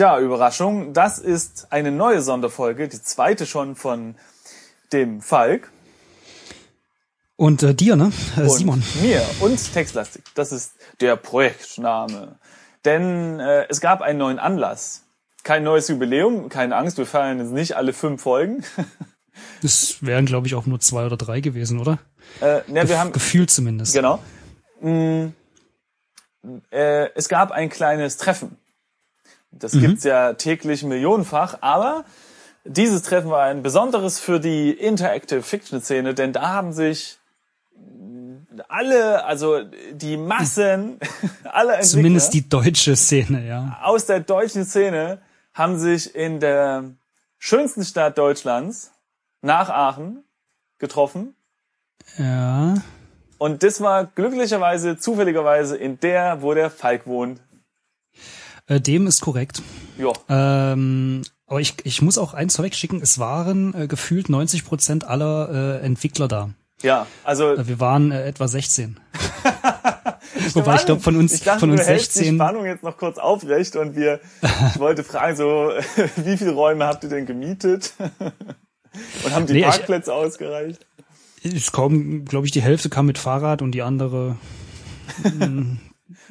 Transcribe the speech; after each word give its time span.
Tja, 0.00 0.18
Überraschung, 0.18 0.94
das 0.94 1.18
ist 1.18 1.66
eine 1.68 1.92
neue 1.92 2.22
Sonderfolge, 2.22 2.88
die 2.88 3.02
zweite 3.02 3.44
schon 3.44 3.76
von 3.76 4.14
dem 4.94 5.20
Falk. 5.20 5.70
Und 7.36 7.62
äh, 7.62 7.74
dir, 7.74 7.96
ne? 7.96 8.10
Äh, 8.34 8.40
und 8.40 8.48
Simon. 8.48 8.82
Mir 9.02 9.22
und 9.40 9.74
Textlastik. 9.74 10.24
Das 10.34 10.52
ist 10.52 10.72
der 11.02 11.16
Projektname. 11.16 12.38
Denn 12.86 13.40
äh, 13.40 13.66
es 13.68 13.82
gab 13.82 14.00
einen 14.00 14.18
neuen 14.18 14.38
Anlass. 14.38 15.02
Kein 15.42 15.64
neues 15.64 15.88
Jubiläum, 15.88 16.48
keine 16.48 16.76
Angst, 16.76 16.96
wir 16.96 17.04
feiern 17.04 17.38
jetzt 17.38 17.52
nicht 17.52 17.76
alle 17.76 17.92
fünf 17.92 18.22
Folgen. 18.22 18.64
Das 19.60 19.98
wären, 20.00 20.24
glaube 20.24 20.46
ich, 20.46 20.54
auch 20.54 20.64
nur 20.64 20.80
zwei 20.80 21.04
oder 21.04 21.18
drei 21.18 21.40
gewesen, 21.40 21.78
oder? 21.78 21.98
Äh, 22.40 22.60
ne, 22.68 22.88
wir 22.88 22.98
haben 22.98 23.12
Gefühlt 23.12 23.50
zumindest. 23.50 23.94
Genau. 23.94 24.18
Mm, 24.80 25.28
äh, 26.70 27.10
es 27.14 27.28
gab 27.28 27.50
ein 27.50 27.68
kleines 27.68 28.16
Treffen. 28.16 28.56
Das 29.52 29.72
gibt's 29.72 30.04
ja 30.04 30.34
täglich 30.34 30.84
millionenfach, 30.84 31.58
aber 31.60 32.04
dieses 32.64 33.02
Treffen 33.02 33.30
war 33.30 33.42
ein 33.44 33.62
besonderes 33.62 34.20
für 34.20 34.38
die 34.38 34.70
Interactive 34.70 35.42
Fiction 35.42 35.80
Szene, 35.80 36.14
denn 36.14 36.32
da 36.32 36.48
haben 36.48 36.72
sich 36.72 37.18
alle, 38.68 39.24
also 39.24 39.62
die 39.92 40.16
Massen, 40.16 40.98
alle 41.44 41.72
Entwickler 41.72 41.82
Zumindest 41.82 42.34
die 42.34 42.48
deutsche 42.48 42.96
Szene, 42.96 43.46
ja. 43.46 43.78
aus 43.82 44.06
der 44.06 44.20
deutschen 44.20 44.64
Szene 44.64 45.20
haben 45.54 45.78
sich 45.78 46.14
in 46.14 46.40
der 46.40 46.84
schönsten 47.38 47.84
Stadt 47.84 48.18
Deutschlands, 48.18 48.92
nach 49.42 49.70
Aachen, 49.70 50.24
getroffen. 50.78 51.34
Ja. 52.18 52.74
Und 53.38 53.62
das 53.62 53.80
war 53.80 54.04
glücklicherweise, 54.04 54.98
zufälligerweise 54.98 55.76
in 55.76 55.98
der, 56.00 56.42
wo 56.42 56.54
der 56.54 56.70
Falk 56.70 57.06
wohnt. 57.06 57.40
Äh, 58.70 58.80
dem 58.80 59.06
ist 59.06 59.20
korrekt. 59.20 59.62
Ja. 59.98 60.12
Ähm, 60.72 61.22
aber 61.46 61.60
ich, 61.60 61.74
ich 61.84 62.00
muss 62.00 62.16
auch 62.18 62.32
eins 62.32 62.56
vorwegschicken, 62.56 63.02
es 63.02 63.18
waren 63.18 63.74
äh, 63.74 63.86
gefühlt 63.88 64.28
90 64.28 64.64
Prozent 64.64 65.04
aller 65.04 65.80
äh, 65.82 65.84
Entwickler 65.84 66.28
da. 66.28 66.50
Ja, 66.82 67.06
also 67.24 67.52
Äh, 67.54 67.66
Wir 67.68 67.80
waren 67.80 68.12
äh, 68.12 68.24
etwa 68.24 68.48
16. 68.48 68.98
Wobei 70.54 70.76
ich 70.76 70.86
glaube 70.86 71.02
von 71.02 71.16
uns 71.16 71.34
ich 71.34 71.42
dachte, 71.42 71.60
von 71.60 71.70
uns 71.70 71.80
du 71.82 71.86
hältst 71.88 72.14
die 72.14 72.18
16 72.20 72.36
Spannung 72.36 72.64
jetzt 72.64 72.82
noch 72.82 72.96
kurz 72.96 73.18
aufrecht 73.18 73.76
und 73.76 73.94
wir, 73.96 74.20
ich 74.72 74.78
wollte 74.80 75.02
fragen, 75.04 75.36
so, 75.36 75.44
wie 76.16 76.36
viele 76.38 76.52
Räume 76.52 76.86
habt 76.86 77.02
ihr 77.04 77.10
denn 77.10 77.26
gemietet? 77.26 77.92
Und 79.24 79.32
haben 79.34 79.46
die 79.46 79.52
Nee, 79.52 79.58
ich- 79.60 79.66
Parkplätze 79.66 80.12
ausgereicht? 80.12 80.84
ist 81.42 81.70
kaum, 81.72 82.24
glaube 82.24 82.46
ich, 82.46 82.52
die 82.52 82.60
Hälfte 82.62 82.88
kam 82.90 83.06
mit 83.06 83.18
Fahrrad 83.18 83.62
und 83.62 83.70
die 83.72 83.82
andere, 83.82 84.36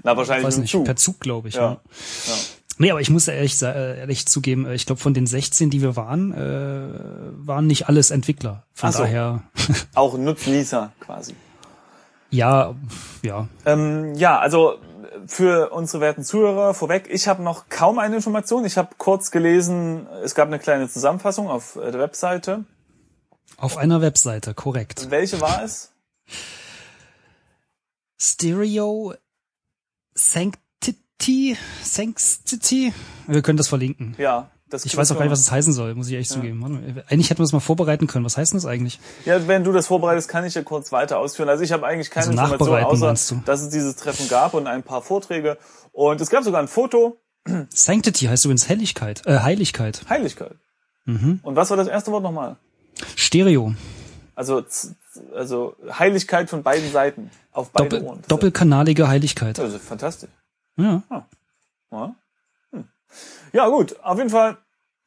Na, 0.04 0.16
wahrscheinlich 0.16 0.46
weiß 0.48 0.58
nicht, 0.58 0.72
Zug. 0.72 0.86
per 0.86 0.96
Zug, 0.96 1.20
glaube 1.20 1.50
ich. 1.50 1.56
Ja. 1.56 1.82
Ja. 2.28 2.36
Nee, 2.82 2.92
aber 2.92 3.02
ich 3.02 3.10
muss 3.10 3.28
ehrlich, 3.28 3.62
äh, 3.62 4.00
ehrlich 4.00 4.26
zugeben, 4.26 4.66
äh, 4.66 4.74
ich 4.74 4.86
glaube 4.86 5.02
von 5.02 5.14
den 5.14 5.28
16, 5.28 5.70
die 5.70 5.82
wir 5.82 5.98
waren, 5.98 6.34
äh, 6.34 7.46
waren 7.46 7.68
nicht 7.68 7.90
alles 7.90 8.10
Entwickler. 8.10 8.64
Von 8.74 8.92
so. 8.94 9.00
daher, 9.00 9.44
Auch 9.96 10.18
Nutznießer 10.18 10.92
quasi. 11.02 11.36
ja, 12.30 12.74
ja. 13.22 13.48
Ähm, 13.66 14.16
ja, 14.16 14.40
also 14.40 14.80
für 15.28 15.72
unsere 15.72 16.02
werten 16.02 16.24
Zuhörer 16.24 16.74
vorweg, 16.74 17.08
ich 17.12 17.28
habe 17.28 17.44
noch 17.44 17.68
kaum 17.68 18.00
eine 18.00 18.16
Information. 18.16 18.64
Ich 18.64 18.78
habe 18.78 18.90
kurz 18.98 19.30
gelesen, 19.30 20.08
es 20.24 20.34
gab 20.34 20.48
eine 20.48 20.60
kleine 20.60 20.88
Zusammenfassung 20.88 21.50
auf 21.50 21.76
äh, 21.76 21.92
der 21.92 22.00
Webseite. 22.00 22.64
Auf 23.58 23.76
einer 23.76 24.00
Webseite, 24.02 24.54
korrekt. 24.54 25.08
Welche 25.10 25.42
war 25.42 25.64
es? 25.64 25.92
Stereo 28.18 29.14
Sanctity, 30.20 31.58
Sanctity. 31.82 32.94
Wir 33.28 33.42
können 33.42 33.58
das 33.58 33.68
verlinken. 33.68 34.16
Ja, 34.18 34.52
das 34.70 34.86
Ich 34.86 34.96
weiß 34.96 35.12
auch 35.12 35.16
gar 35.16 35.24
nicht, 35.24 35.32
was 35.32 35.40
es 35.40 35.52
heißen 35.52 35.74
soll, 35.74 35.96
muss 35.96 36.10
ich 36.10 36.16
echt 36.16 36.30
zugeben. 36.30 36.62
Warte 36.62 36.76
mal, 36.76 37.04
Eigentlich 37.10 37.30
hätten 37.30 37.40
wir 37.40 37.46
es 37.46 37.54
mal 37.54 37.60
vorbereiten 37.60 38.06
können. 38.06 38.26
Was 38.26 38.38
heißt 38.38 38.52
denn 38.54 38.58
das 38.60 38.66
eigentlich? 38.66 39.00
Ja, 39.26 39.48
wenn 39.48 39.64
du 39.64 39.72
das 39.72 39.88
vorbereitest, 39.88 40.28
kann 40.28 40.46
ich 40.46 40.54
ja 40.54 40.62
kurz 40.62 40.92
weiter 40.92 41.18
ausführen. 41.18 41.50
Also 41.50 41.64
ich 41.64 41.72
habe 41.72 41.86
eigentlich 41.88 42.12
keine 42.12 42.28
Also 42.28 42.32
Information, 42.34 42.68
nachbereiten, 42.68 43.00
meinst 43.00 43.32
außer 43.32 43.36
du? 43.42 43.46
dass 43.46 43.62
es 43.62 43.70
dieses 43.70 43.96
Treffen 43.96 44.28
gab 44.28 44.54
und 44.54 44.68
ein 44.68 44.84
paar 44.84 45.02
Vorträge. 45.02 45.58
Und 45.92 46.22
es 46.22 46.30
gab 46.30 46.44
sogar 46.44 46.62
ein 46.62 46.68
Foto. 46.68 47.18
Sanctity 47.70 48.26
heißt 48.26 48.46
übrigens 48.46 48.68
Helligkeit, 48.70 49.26
äh, 49.26 49.40
Heiligkeit. 49.40 50.02
Heiligkeit. 50.10 50.56
Mhm. 51.06 51.40
Und 51.42 51.56
was 51.56 51.70
war 51.70 51.78
das 51.78 51.88
erste 51.88 52.12
Wort 52.12 52.24
nochmal? 52.24 52.58
Stereo. 53.16 53.74
Also, 54.40 54.64
also 55.36 55.76
Heiligkeit 55.92 56.50
von 56.50 56.64
beiden 56.64 56.90
Seiten. 56.94 57.30
Auf 57.52 57.72
beide 57.72 57.90
Doppel, 57.90 58.08
Ohren. 58.08 58.24
Doppelkanalige 58.30 59.10
Heiligkeit. 59.10 59.60
also 59.60 59.78
fantastisch. 59.80 60.30
Ja. 60.78 61.04
Ja. 61.92 62.16
Hm. 62.72 62.88
ja, 63.52 63.68
gut. 63.68 64.02
Auf 64.02 64.18
jeden 64.18 64.30
Fall 64.30 64.56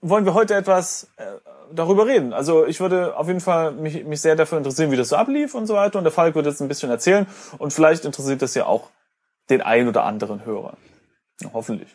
wollen 0.02 0.26
wir 0.26 0.34
heute 0.34 0.54
etwas 0.54 1.08
äh, 1.16 1.24
darüber 1.72 2.06
reden. 2.06 2.34
Also 2.34 2.66
ich 2.66 2.80
würde 2.80 3.16
auf 3.16 3.26
jeden 3.26 3.40
Fall 3.40 3.72
mich, 3.72 4.04
mich 4.04 4.20
sehr 4.20 4.36
dafür 4.36 4.58
interessieren, 4.58 4.90
wie 4.90 4.98
das 4.98 5.08
so 5.08 5.16
ablief 5.16 5.54
und 5.54 5.66
so 5.66 5.72
weiter. 5.72 5.96
Und 5.96 6.04
der 6.04 6.12
Falk 6.12 6.34
wird 6.34 6.44
jetzt 6.44 6.60
ein 6.60 6.68
bisschen 6.68 6.90
erzählen. 6.90 7.26
Und 7.56 7.72
vielleicht 7.72 8.04
interessiert 8.04 8.42
das 8.42 8.54
ja 8.54 8.66
auch 8.66 8.90
den 9.48 9.62
ein 9.62 9.88
oder 9.88 10.04
anderen 10.04 10.44
Hörer. 10.44 10.76
Hoffentlich. 11.54 11.88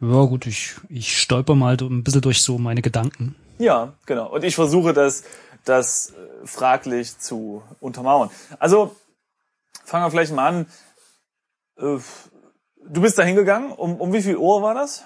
Ja, 0.00 0.24
gut, 0.24 0.46
ich, 0.46 0.74
ich 0.88 1.18
stolper 1.20 1.54
mal 1.54 1.76
ein 1.80 2.02
bisschen 2.04 2.22
durch 2.22 2.42
so 2.42 2.58
meine 2.58 2.82
Gedanken. 2.82 3.34
Ja, 3.58 3.92
genau. 4.06 4.30
Und 4.32 4.44
ich 4.44 4.54
versuche 4.54 4.92
das, 4.92 5.24
das 5.64 6.10
äh, 6.10 6.46
fraglich 6.46 7.18
zu 7.18 7.62
untermauern. 7.80 8.30
Also 8.58 8.94
fangen 9.84 10.04
wir 10.06 10.10
vielleicht 10.10 10.32
mal 10.32 10.48
an. 10.48 10.66
Äh, 11.78 11.98
Du 12.90 13.02
bist 13.02 13.18
da 13.18 13.22
hingegangen. 13.22 13.72
Um, 13.72 13.96
um 13.96 14.14
wie 14.14 14.22
viel 14.22 14.36
Uhr 14.38 14.62
war 14.62 14.72
das? 14.72 15.04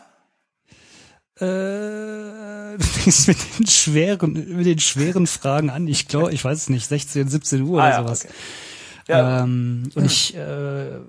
Äh, 1.40 2.76
du 2.78 2.84
fängst 2.84 3.26
mit 3.26 3.38
den 3.58 3.66
schweren, 3.66 4.32
mit 4.56 4.66
den 4.66 4.78
schweren 4.78 5.26
Fragen 5.26 5.70
an. 5.70 5.88
Ich 5.88 6.06
glaube, 6.06 6.32
ich 6.32 6.44
weiß 6.44 6.56
es 6.58 6.68
nicht, 6.68 6.86
16, 6.86 7.28
17 7.28 7.62
Uhr 7.62 7.80
Ah, 7.80 7.86
oder 7.86 7.90
ja, 7.90 8.02
sowas. 8.02 8.24
okay. 8.24 8.34
Ja, 9.08 9.42
Ähm, 9.42 9.90
und 9.96 10.04
ich 10.04 10.36
äh, 10.36 11.00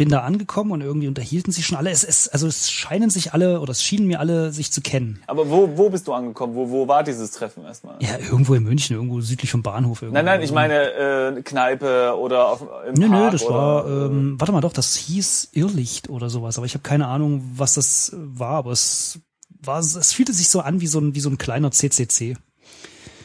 bin 0.00 0.08
da 0.08 0.20
angekommen 0.20 0.70
und 0.72 0.80
irgendwie 0.80 1.08
unterhielten 1.08 1.52
sich 1.52 1.66
schon 1.66 1.76
alle. 1.76 1.90
Es, 1.90 2.04
es, 2.04 2.26
also 2.26 2.46
es 2.46 2.70
scheinen 2.70 3.10
sich 3.10 3.34
alle 3.34 3.60
oder 3.60 3.72
es 3.72 3.82
schienen 3.84 4.06
mir 4.06 4.18
alle 4.18 4.50
sich 4.50 4.72
zu 4.72 4.80
kennen. 4.80 5.22
aber 5.26 5.50
wo, 5.50 5.76
wo 5.76 5.90
bist 5.90 6.08
du 6.08 6.14
angekommen? 6.14 6.54
Wo, 6.54 6.70
wo 6.70 6.88
war 6.88 7.04
dieses 7.04 7.32
Treffen 7.32 7.64
erstmal? 7.64 7.96
Ja, 8.00 8.16
irgendwo 8.18 8.54
in 8.54 8.62
München, 8.62 8.96
irgendwo 8.96 9.20
südlich 9.20 9.50
vom 9.50 9.62
Bahnhof. 9.62 10.00
Irgendwo. 10.00 10.14
Nein, 10.14 10.24
nein, 10.24 10.40
ich 10.40 10.52
meine 10.52 11.36
äh, 11.36 11.42
Kneipe 11.42 12.16
oder 12.18 12.48
auf, 12.48 12.62
im 12.88 12.94
Nö, 12.94 13.08
Park 13.10 13.24
nö, 13.24 13.30
das 13.30 13.42
oder, 13.44 13.54
war, 13.54 13.86
ähm, 13.86 14.40
warte 14.40 14.52
mal 14.52 14.62
doch, 14.62 14.72
das 14.72 14.96
hieß 14.96 15.50
Irrlicht 15.52 16.08
oder 16.08 16.30
sowas, 16.30 16.56
aber 16.56 16.64
ich 16.64 16.72
habe 16.72 16.82
keine 16.82 17.06
Ahnung, 17.06 17.42
was 17.56 17.74
das 17.74 18.12
war, 18.16 18.54
aber 18.54 18.70
es 18.72 19.18
war, 19.62 19.80
es 19.80 20.12
fühlte 20.14 20.32
sich 20.32 20.48
so 20.48 20.60
an 20.60 20.80
wie 20.80 20.86
so 20.86 20.98
ein, 20.98 21.14
wie 21.14 21.20
so 21.20 21.28
ein 21.28 21.36
kleiner 21.36 21.70
CCC. 21.72 22.38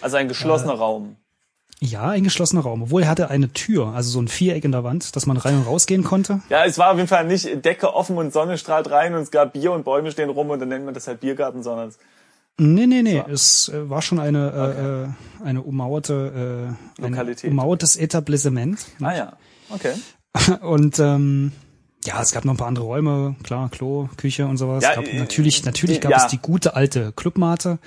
also 0.02 0.18
ein 0.18 0.28
geschlossener 0.28 0.74
Äh, 0.74 0.78
Raum. 0.78 1.16
Ja, 1.82 2.10
ein 2.10 2.24
geschlossener 2.24 2.62
Raum, 2.62 2.84
obwohl 2.84 3.04
er 3.04 3.10
hatte 3.10 3.30
eine 3.30 3.52
Tür, 3.52 3.88
also 3.88 4.10
so 4.10 4.20
ein 4.22 4.28
Viereck 4.30 4.64
in 4.64 4.72
der 4.72 4.84
Wand, 4.84 5.16
dass 5.16 5.26
man 5.26 5.36
rein 5.38 5.56
und 5.56 5.64
rausgehen 5.68 6.04
konnte. 6.04 6.40
Ja, 6.50 6.64
es 6.66 6.78
war 6.78 6.92
auf 6.92 6.98
jeden 6.98 7.10
Fall 7.10 7.26
nicht 7.28 7.66
Decke 7.66 7.94
offen 7.94 8.18
und 8.18 8.32
Sonne 8.32 8.58
strahlt 8.58 8.90
rein 8.90 9.14
und 9.14 9.22
es 9.22 9.32
gab 9.32 9.54
Bier 9.54 9.72
und 9.74 9.84
Bäume 9.84 10.10
stehen 10.12 10.30
rum 10.30 10.50
und 10.50 10.60
dann 10.60 10.70
nennt 10.70 10.86
man 10.86 10.94
das 10.94 11.08
halt 11.08 11.20
Biergarten, 11.20 11.64
sondern 11.64 11.90
es, 11.90 11.98
Nee, 12.58 12.88
nee, 12.88 13.02
nee, 13.02 13.22
So. 13.28 13.32
es 13.34 13.70
äh, 13.70 13.90
war 13.90 14.02
schon 14.02 14.18
eine, 14.20 15.10
äh, 15.44 15.44
äh, 15.44 15.46
eine 15.48 15.62
ummauerte, 15.62 16.74
äh, 17.00 17.04
ein 17.04 17.10
Lokalität. 17.12 17.52
ummauertes 17.52 17.98
Etablissement. 17.98 18.80
ah 19.02 19.14
ja, 19.14 19.34
okay. 19.70 19.92
Und 20.62 20.98
ähm, 21.00 21.52
ja, 22.06 22.22
es 22.22 22.32
gab 22.32 22.46
noch 22.46 22.54
ein 22.54 22.58
paar 22.58 22.68
andere 22.68 22.86
Räume, 22.86 23.36
klar, 23.44 23.70
Klo, 23.70 24.10
Küche 24.18 24.46
und 24.48 24.58
sowas. 24.58 24.84
Ja, 24.84 24.96
gab, 24.96 25.08
äh, 25.08 25.18
natürlich, 25.18 25.66
natürlich 25.66 26.02
gab 26.02 26.12
ja. 26.12 26.18
es 26.18 26.28
die 26.28 26.38
gute 26.38 26.76
alte 26.76 27.12
Clubmate. 27.16 27.80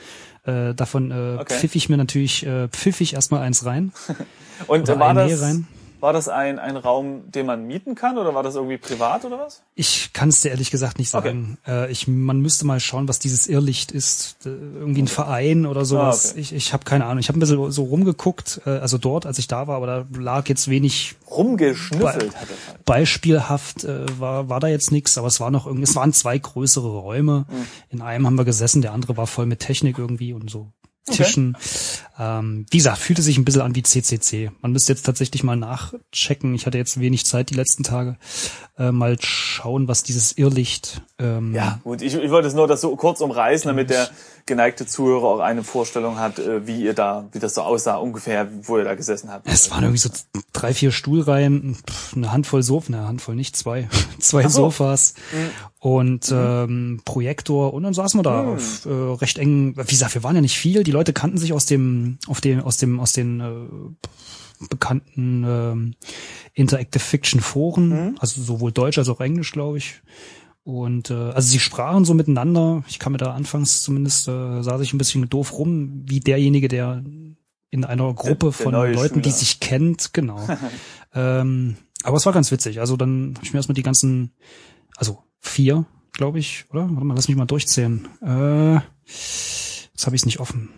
Äh, 0.45 0.75
davon 0.75 1.11
äh, 1.11 1.39
Okay. 1.41 1.55
pfiff 1.55 1.75
ich 1.75 1.89
mir 1.89 1.97
natürlich, 1.97 2.45
äh, 2.47 2.69
pfiff 2.69 3.01
ich 3.01 3.15
erstmal 3.15 3.43
eins 3.43 3.65
rein. 3.65 3.93
Und 4.67 4.83
Oder 4.83 4.97
äh, 4.97 4.99
war 4.99 5.15
das, 5.15 5.41
rein. 5.43 5.69
War 6.01 6.13
das 6.13 6.29
ein, 6.29 6.59
ein 6.59 6.77
Raum, 6.77 7.31
den 7.31 7.47
man 7.47 7.67
mieten 7.67 7.95
kann 7.95 8.19
oder 8.19 8.35
war 8.35 8.43
das 8.43 8.55
irgendwie 8.55 8.79
privat 8.79 9.25
oder 9.25 9.39
was? 9.39 9.63
Ich 9.75 10.13
kann 10.13 10.29
es 10.29 10.41
dir 10.41 10.51
ehrlich 10.51 10.71
gesagt 10.71 10.99
nicht 10.99 11.11
sagen. 11.11 11.59
Äh, 11.67 11.91
ich, 11.91 12.07
man 12.07 12.41
müsste 12.41 12.67
mal 12.67 12.81
schauen, 12.81 13.09
was 13.09 13.19
dieses 13.19 13.47
Irrlicht 13.47 13.91
ist. 13.93 14.47
Äh, 14.47 14.51
irgendwie 14.51 15.03
ein 15.03 15.09
Verein 15.09 15.67
oder 15.67 15.85
sowas. 15.85 16.27
Ah, 16.27 16.31
okay. 16.33 16.41
Ich, 16.41 16.55
ich 16.55 16.73
habe 16.73 16.85
keine 16.85 17.07
Ahnung. 17.07 17.19
Ich 17.19 17.29
habe 17.29 17.39
ein 17.39 17.41
bisschen 17.41 17.71
so 17.71 17.85
rumgeguckt, 17.85 18.61
äh, 18.67 18.71
also 18.71 18.99
dort, 18.99 19.27
als 19.27 19.39
ich 19.39 19.49
da 19.49 19.67
war, 19.67 19.77
aber 19.77 19.87
da 19.87 20.07
lag 20.19 20.49
jetzt 20.49 20.69
wenig 20.69 21.17
Rumgeschnüffelt 21.31 22.35
er 22.35 22.41
halt. 22.41 22.85
beispielhaft 22.85 23.85
äh, 23.85 24.07
war 24.19 24.49
war 24.49 24.61
da 24.61 24.69
jetzt 24.69 24.93
nichts, 24.93 25.19
aber 25.19 25.27
es 25.27 25.41
war 25.41 25.51
noch 25.51 25.67
irgendwie, 25.67 25.85
es 25.85 25.97
waren 25.97 26.13
zwei 26.13 26.39
größere 26.39 26.89
Räume. 26.89 27.47
Mhm. 27.49 27.67
In 27.91 28.03
einem 28.03 28.27
haben 28.27 28.39
wir 28.39 28.45
gesessen, 28.45 28.83
der 28.83 28.93
andere 28.93 29.17
war 29.17 29.27
voll 29.27 29.47
mit 29.47 29.61
Technik 29.61 29.99
irgendwie 29.99 30.33
und 30.33 30.51
so 30.51 30.73
Tischen. 31.11 31.57
Ähm, 32.19 32.67
wie 32.71 32.79
gesagt, 32.79 32.99
fühlte 32.99 33.23
sich 33.23 33.39
ein 33.39 33.45
bisschen 33.45 33.61
an 33.63 33.75
wie 33.75 33.83
CCC. 33.83 34.51
Man 34.61 34.73
müsste 34.73 34.93
jetzt 34.93 35.05
tatsächlich 35.07 35.43
mal 35.45 35.57
nachchecken. 35.57 36.55
Ich 36.55 36.67
hatte 36.67 36.79
jetzt 36.79 36.99
wenig 37.01 37.25
Zeit 37.27 37.51
die 37.51 37.55
letzten 37.55 37.85
Tage. 37.85 38.17
Äh, 38.77 38.91
mal 38.93 39.17
schauen, 39.21 39.87
was 39.89 40.03
dieses 40.03 40.33
Irrlicht. 40.37 41.01
Ähm, 41.19 41.55
Ja, 41.55 41.81
gut, 41.85 42.03
ich, 42.03 42.15
ich 42.15 42.31
wollte 42.31 42.49
es 42.49 42.55
nur 42.55 42.67
das 42.67 42.81
so 42.81 42.95
kurz 42.97 43.21
umreißen, 43.21 43.69
damit 43.69 43.91
der 43.91 44.09
geneigte 44.47 44.87
Zuhörer 44.87 45.25
auch 45.25 45.41
eine 45.41 45.63
Vorstellung 45.63 46.19
hat, 46.19 46.39
äh, 46.39 46.67
wie 46.67 46.83
ihr 46.83 46.95
da, 46.95 47.29
wie 47.33 47.39
das 47.39 47.55
so 47.55 47.63
aussah, 47.63 47.97
ungefähr, 47.97 48.49
wo 48.63 48.79
ihr 48.79 48.85
da 48.85 48.95
gesessen 48.95 49.31
habt. 49.31 49.47
Es 49.47 49.71
waren 49.71 49.83
irgendwie 49.85 49.99
so 49.99 50.09
drei, 50.53 50.73
vier 50.75 50.91
Stuhlreihen, 50.91 51.77
eine 52.17 52.33
Handvoll 52.33 52.63
Sofa, 52.63 52.89
eine 52.89 53.07
Handvoll 53.07 53.35
nicht, 53.37 53.57
zwei, 53.57 53.89
zwei 54.19 54.43
so. 54.45 54.63
Sofas 54.69 55.15
und 55.81 56.33
ähm, 56.35 57.01
Projektor 57.05 57.73
und 57.75 57.83
dann 57.85 57.95
saßen 57.95 58.19
wir 58.19 58.23
da 58.25 58.43
Mhm. 58.43 58.49
auf 58.49 58.87
äh, 58.87 58.91
recht 59.21 59.39
eng. 59.39 59.75
Wie 59.77 59.85
gesagt, 59.85 60.15
wir 60.15 60.23
waren 60.25 60.35
ja 60.35 60.41
nicht 60.41 60.57
viel. 60.59 60.83
Die 60.83 60.91
Leute 60.99 61.13
kannten 61.13 61.39
sich 61.39 61.53
aus 61.53 61.65
dem, 61.67 62.19
auf 62.27 62.41
dem, 62.41 62.61
aus 62.61 62.77
dem, 62.77 62.99
aus 63.01 63.13
den 63.13 63.41
äh, 63.41 64.67
bekannten 64.69 65.45
ähm, 65.47 65.95
Interactive 66.55 67.03
Fiction 67.03 67.41
Foren, 67.41 67.89
Mhm. 67.89 68.17
also 68.19 68.43
sowohl 68.43 68.73
Deutsch 68.73 68.99
als 68.99 69.09
auch 69.09 69.21
Englisch, 69.21 69.53
glaube 69.53 69.79
ich. 69.79 70.03
Und 70.65 71.11
äh, 71.11 71.15
also 71.15 71.49
sie 71.49 71.61
sprachen 71.61 72.05
so 72.05 72.13
miteinander. 72.15 72.83
Ich 72.89 72.99
kann 72.99 73.13
mir 73.13 73.19
da 73.19 73.33
anfangs 73.33 73.83
zumindest 73.83 74.27
äh, 74.29 74.61
saß 74.63 74.81
ich 74.83 74.93
ein 74.93 74.99
bisschen 74.99 75.29
doof 75.29 75.57
rum, 75.57 76.03
wie 76.05 76.21
derjenige, 76.21 76.67
der 76.69 77.03
in 77.71 77.85
einer 77.85 78.13
Gruppe 78.13 78.47
der 78.47 78.53
von 78.53 78.73
Leuten, 78.73 79.23
die 79.23 79.29
Schüler. 79.31 79.39
sich 79.39 79.61
kennt, 79.61 80.13
genau. 80.13 80.41
ähm, 81.15 81.77
aber 82.03 82.17
es 82.17 82.27
war 82.27 82.33
ganz 82.33 82.51
witzig. 82.51 82.81
Also 82.81 82.97
dann 82.97 83.35
habe 83.37 83.47
ich 83.47 83.53
mir 83.53 83.59
erstmal 83.61 83.75
die 83.77 83.83
ganzen, 83.83 84.33
also 84.97 85.23
vier, 85.41 85.87
glaube 86.13 86.39
ich, 86.41 86.65
oder? 86.71 86.89
Warte 86.91 87.05
mal, 87.07 87.15
lass 87.15 87.29
mich 87.29 87.37
mal 87.37 87.47
durchzählen. 87.47 88.09
Äh, 88.21 88.81
jetzt 89.07 90.05
habe 90.07 90.17
ich 90.17 90.23
es 90.23 90.27
nicht 90.27 90.41
offen. 90.41 90.71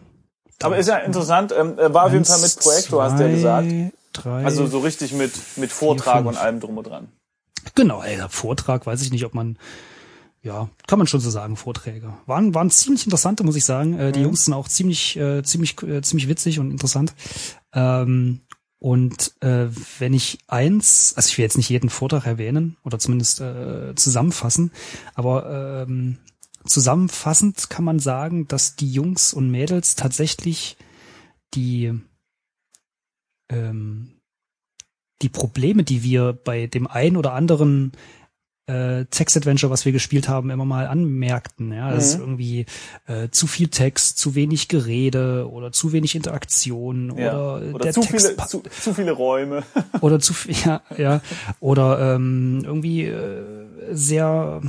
Aber 0.63 0.77
ist 0.79 0.89
ja 0.89 0.97
interessant, 0.99 1.53
ähm, 1.57 1.75
er 1.79 1.93
war 1.95 2.05
auf 2.07 2.13
jeden 2.13 2.25
Fall 2.25 2.41
mit 2.41 2.57
Projektor, 2.59 3.03
hast 3.03 3.19
du 3.19 3.25
ja 3.25 3.31
gesagt. 3.35 3.69
Drei, 4.13 4.45
Also 4.45 4.67
so 4.67 4.81
richtig 4.81 5.13
mit, 5.13 5.33
mit 5.57 5.71
Vortrag 5.73 6.17
fünf. 6.17 6.29
und 6.29 6.37
allem 6.37 6.61
drum 6.61 6.77
und 6.79 6.87
dran. 6.87 7.09
Genau, 7.75 8.03
ey, 8.03 8.19
Vortrag, 8.29 8.85
weiß 8.87 9.03
ich 9.03 9.13
nicht, 9.13 9.25
ob 9.25 9.35
man, 9.35 9.57
ja, 10.43 10.69
kann 10.87 10.99
man 10.99 11.07
schon 11.07 11.21
so 11.21 11.31
sagen, 11.31 11.57
Vorträge. 11.57 12.13
Waren, 12.27 12.55
waren 12.55 12.71
ziemlich 12.71 13.05
interessante, 13.05 13.45
muss 13.45 13.57
ich 13.57 13.65
sagen. 13.65 13.99
Äh, 13.99 14.13
die 14.13 14.19
Mhm. 14.21 14.27
Jungs 14.27 14.45
sind 14.47 14.55
auch 14.55 14.69
ziemlich, 14.69 15.17
äh, 15.17 15.43
ziemlich, 15.43 15.81
äh, 15.83 16.03
ziemlich 16.03 16.29
witzig 16.29 16.59
und 16.59 16.71
interessant. 16.71 17.15
Ähm, 17.73 18.41
und 18.81 19.35
äh, 19.43 19.67
wenn 19.99 20.15
ich 20.15 20.39
eins, 20.49 21.13
also 21.15 21.29
ich 21.29 21.37
will 21.39 21.43
jetzt 21.45 21.59
nicht 21.59 21.69
jeden 21.69 21.91
Vortrag 21.91 22.27
erwähnen 22.27 22.77
oder 22.83 22.99
zumindest 22.99 23.41
äh, 23.41 23.95
zusammenfassen, 23.95 24.73
aber 25.15 25.85
ähm, 25.89 26.17
zusammenfassend 26.65 27.71
kann 27.71 27.85
man 27.85 27.99
sagen, 27.99 28.47
dass 28.49 28.77
die 28.77 28.91
Jungs 28.93 29.33
und 29.33 29.51
Mädels 29.51 29.95
tatsächlich 29.97 30.77
die 31.55 31.93
ähm, 33.49 34.21
die 35.23 35.29
Probleme, 35.29 35.83
die 35.85 36.03
wir 36.03 36.33
bei 36.33 36.67
dem 36.67 36.87
einen 36.87 37.17
oder 37.17 37.35
anderen 37.35 37.93
äh, 38.67 39.05
Text-Adventure, 39.07 39.71
was 39.71 39.85
wir 39.85 39.93
gespielt 39.93 40.29
haben, 40.29 40.49
immer 40.51 40.65
mal 40.65 40.87
anmerkten. 40.87 41.73
Ja, 41.73 41.91
das 41.93 42.07
ist 42.11 42.15
Mhm. 42.15 42.21
irgendwie 42.21 42.67
äh, 43.07 43.29
zu 43.31 43.47
viel 43.47 43.69
Text, 43.69 44.17
zu 44.19 44.35
wenig 44.35 44.69
Gerede 44.69 45.51
oder 45.51 45.73
zu 45.73 45.93
wenig 45.93 46.15
Interaktion 46.15 47.13
Ja. 47.19 47.33
oder, 47.57 47.75
Oder 47.75 47.79
der 47.85 47.93
zu 47.93 48.01
Text 48.03 48.29
viele, 48.29 48.47
zu, 48.47 48.63
zu 48.81 48.95
viele 48.95 49.11
Räume. 49.13 49.65
oder 50.01 50.21
zu 50.21 50.33
viel, 50.33 50.55
ja, 50.65 50.83
ja, 50.97 51.21
oder 51.59 52.15
ähm, 52.15 52.63
irgendwie 52.65 53.05
äh, 53.07 53.43
sehr 53.91 54.63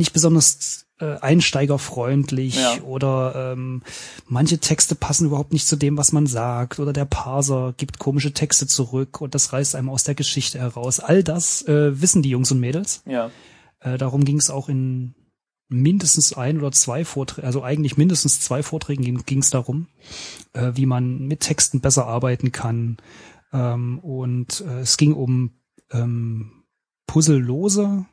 nicht 0.00 0.12
besonders 0.12 0.86
äh, 0.98 1.16
einsteigerfreundlich 1.20 2.56
Ja. 2.56 2.82
oder 2.82 3.52
ähm, 3.52 3.82
manche 4.26 4.58
Texte 4.58 4.94
passen 4.94 5.26
überhaupt 5.26 5.52
nicht 5.52 5.66
zu 5.66 5.76
dem, 5.76 5.96
was 5.96 6.12
man 6.12 6.26
sagt 6.26 6.78
oder 6.78 6.92
der 6.92 7.04
Parser 7.04 7.74
gibt 7.76 7.98
komische 7.98 8.32
Texte 8.32 8.66
zurück 8.66 9.20
und 9.20 9.34
das 9.34 9.52
reißt 9.52 9.76
einem 9.76 9.88
aus 9.88 10.04
der 10.04 10.14
Geschichte 10.14 10.58
heraus. 10.58 11.00
All 11.00 11.22
das 11.22 11.62
äh, 11.68 12.00
wissen 12.00 12.22
die 12.22 12.30
Jungs 12.30 12.50
und 12.50 12.60
Mädels. 12.60 13.02
Ja. 13.06 13.30
Äh, 13.80 13.96
darum 13.96 14.24
ging 14.24 14.38
es 14.38 14.50
auch 14.50 14.68
in 14.68 15.14
mindestens 15.68 16.32
ein 16.32 16.58
oder 16.58 16.72
zwei 16.72 17.04
Vorträgen, 17.04 17.46
also 17.46 17.62
eigentlich 17.62 17.96
mindestens 17.96 18.40
zwei 18.40 18.62
Vorträgen 18.62 19.24
ging 19.24 19.38
es 19.38 19.50
darum, 19.50 19.86
äh, 20.52 20.72
wie 20.74 20.84
man 20.86 21.28
mit 21.28 21.40
Texten 21.40 21.80
besser 21.80 22.06
arbeiten 22.06 22.50
kann. 22.52 22.96
Ähm, 23.52 24.00
und 24.00 24.62
äh, 24.66 24.80
es 24.80 24.96
ging 24.96 25.14
um 25.14 25.52
ähm, 25.92 26.64
puzzellose 27.06 28.04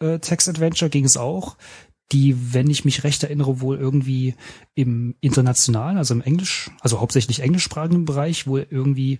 äh, 0.00 0.18
Text-Adventure, 0.18 0.90
ging 0.90 1.04
es 1.04 1.16
auch, 1.16 1.56
die, 2.12 2.54
wenn 2.54 2.70
ich 2.70 2.84
mich 2.84 3.02
recht 3.04 3.22
erinnere, 3.24 3.60
wohl 3.60 3.76
irgendwie 3.78 4.34
im 4.74 5.16
internationalen, 5.20 5.98
also 5.98 6.14
im 6.14 6.22
Englisch, 6.22 6.70
also 6.80 7.00
hauptsächlich 7.00 7.40
englischsprachigen 7.40 8.04
Bereich, 8.04 8.46
wohl 8.46 8.66
irgendwie 8.70 9.18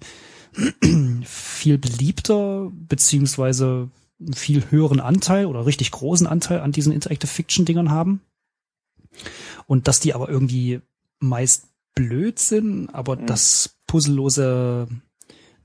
viel 1.24 1.78
beliebter 1.78 2.70
beziehungsweise 2.72 3.90
einen 4.20 4.34
viel 4.34 4.70
höheren 4.70 5.00
Anteil 5.00 5.46
oder 5.46 5.66
richtig 5.66 5.90
großen 5.90 6.26
Anteil 6.26 6.60
an 6.60 6.72
diesen 6.72 6.92
Interactive 6.92 7.30
Fiction 7.30 7.64
Dingern 7.64 7.90
haben. 7.90 8.20
Und 9.66 9.88
dass 9.88 10.00
die 10.00 10.14
aber 10.14 10.28
irgendwie 10.28 10.80
meist 11.18 11.66
blöd 11.94 12.38
sind, 12.38 12.88
aber 12.90 13.16
Mhm. 13.16 13.26
das 13.26 13.76
puzzellose 13.86 14.86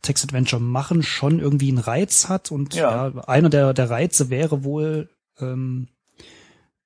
Text 0.02 0.24
Adventure 0.24 0.62
machen 0.62 1.04
schon 1.04 1.40
irgendwie 1.40 1.70
einen 1.70 1.78
Reiz 1.78 2.28
hat 2.30 2.52
und 2.52 2.74
Ja. 2.74 3.08
ja, 3.10 3.22
einer 3.28 3.50
der, 3.50 3.74
der 3.74 3.90
Reize 3.90 4.30
wäre 4.30 4.64
wohl, 4.64 5.10
ähm, 5.40 5.88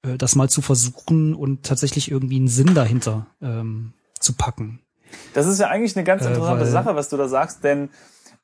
äh, 0.04 0.18
das 0.18 0.36
mal 0.36 0.50
zu 0.50 0.62
versuchen 0.62 1.34
und 1.34 1.64
tatsächlich 1.64 2.12
irgendwie 2.12 2.38
einen 2.38 2.48
Sinn 2.48 2.74
dahinter 2.76 3.28
ähm, 3.42 3.94
zu 4.20 4.34
packen. 4.34 4.80
Das 5.34 5.46
ist 5.48 5.60
ja 5.60 5.68
eigentlich 5.70 5.96
eine 5.96 6.04
ganz 6.04 6.24
Äh, 6.24 6.30
interessante 6.30 6.66
weil- 6.66 6.72
Sache, 6.72 6.96
was 6.96 7.10
du 7.10 7.18
da 7.18 7.28
sagst, 7.28 7.64
denn 7.64 7.90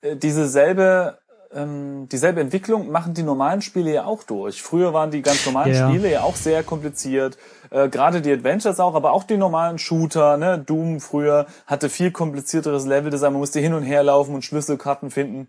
äh, 0.02 0.16
diese 0.16 0.48
selbe, 0.48 1.18
ähm, 1.54 2.08
dieselbe 2.10 2.42
Entwicklung 2.42 2.92
machen 2.92 3.14
die 3.14 3.24
normalen 3.24 3.62
Spiele 3.62 3.94
ja 3.94 4.06
auch 4.06 4.24
durch. 4.24 4.62
Früher 4.62 4.94
waren 4.94 5.12
die 5.12 5.22
ganz 5.22 5.46
normalen 5.46 5.74
Ja. 5.74 5.90
Spiele 5.90 6.12
ja 6.12 6.22
auch 6.22 6.36
sehr 6.36 6.64
kompliziert, 6.64 7.38
äh, 7.70 7.90
gerade 7.90 8.22
die 8.22 8.32
Adventures 8.32 8.80
auch, 8.80 8.96
aber 8.96 9.12
auch 9.14 9.24
die 9.24 9.38
normalen 9.38 9.78
Shooter, 9.78 10.38
ne, 10.38 10.58
Doom 10.60 11.00
früher 11.00 11.46
hatte 11.68 11.90
viel 11.90 12.12
komplizierteres 12.12 12.86
Leveldesign, 12.86 13.34
man 13.34 13.40
musste 13.42 13.60
hin 13.60 13.74
und 13.74 13.84
her 13.84 14.04
laufen 14.04 14.36
und 14.36 14.44
Schlüsselkarten 14.46 15.12
finden. 15.12 15.48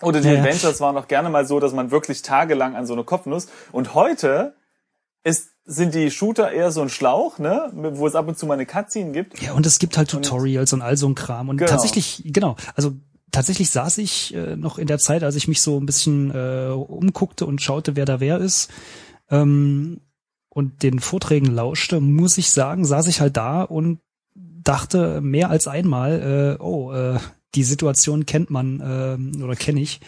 Oder 0.00 0.20
die 0.20 0.28
ja. 0.28 0.38
Adventures 0.38 0.80
waren 0.80 0.96
auch 0.96 1.08
gerne 1.08 1.28
mal 1.28 1.44
so, 1.46 1.58
dass 1.60 1.72
man 1.72 1.90
wirklich 1.90 2.22
tagelang 2.22 2.76
an 2.76 2.86
so 2.86 2.92
eine 2.92 3.02
Kopfnuss. 3.04 3.48
Und 3.72 3.94
heute 3.94 4.54
ist, 5.24 5.50
sind 5.64 5.94
die 5.94 6.10
Shooter 6.10 6.52
eher 6.52 6.70
so 6.70 6.80
ein 6.82 6.88
Schlauch, 6.88 7.38
ne, 7.38 7.70
wo 7.74 8.06
es 8.06 8.14
ab 8.14 8.28
und 8.28 8.38
zu 8.38 8.46
mal 8.46 8.54
eine 8.54 8.64
Cutscene 8.64 9.10
gibt. 9.12 9.42
Ja, 9.42 9.52
und 9.54 9.66
es 9.66 9.78
gibt 9.78 9.98
halt 9.98 10.08
Tutorials 10.08 10.72
und 10.72 10.82
all 10.82 10.96
so 10.96 11.08
ein 11.08 11.14
Kram. 11.14 11.48
Und 11.48 11.56
Genau. 11.58 11.70
tatsächlich, 11.70 12.22
genau, 12.26 12.56
also 12.76 12.92
tatsächlich 13.30 13.70
saß 13.70 13.98
ich 13.98 14.34
äh, 14.34 14.56
noch 14.56 14.78
in 14.78 14.86
der 14.86 14.98
Zeit, 14.98 15.22
als 15.22 15.36
ich 15.36 15.48
mich 15.48 15.60
so 15.62 15.78
ein 15.78 15.86
bisschen 15.86 16.30
äh, 16.30 16.68
umguckte 16.70 17.46
und 17.46 17.60
schaute, 17.62 17.96
wer 17.96 18.04
da 18.04 18.20
wer 18.20 18.38
ist, 18.38 18.70
ähm, 19.30 20.00
und 20.48 20.82
den 20.82 20.98
Vorträgen 20.98 21.46
lauschte, 21.46 22.00
muss 22.00 22.38
ich 22.38 22.50
sagen, 22.50 22.84
saß 22.84 23.06
ich 23.06 23.20
halt 23.20 23.36
da 23.36 23.62
und 23.62 24.00
dachte 24.34 25.20
mehr 25.20 25.50
als 25.50 25.68
einmal, 25.68 26.56
äh, 26.58 26.62
oh, 26.62 26.92
äh, 26.92 27.18
die 27.54 27.64
Situation 27.64 28.26
kennt 28.26 28.50
man 28.50 28.82
ähm, 28.84 29.42
oder 29.42 29.56
kenne 29.56 29.80
ich 29.80 30.00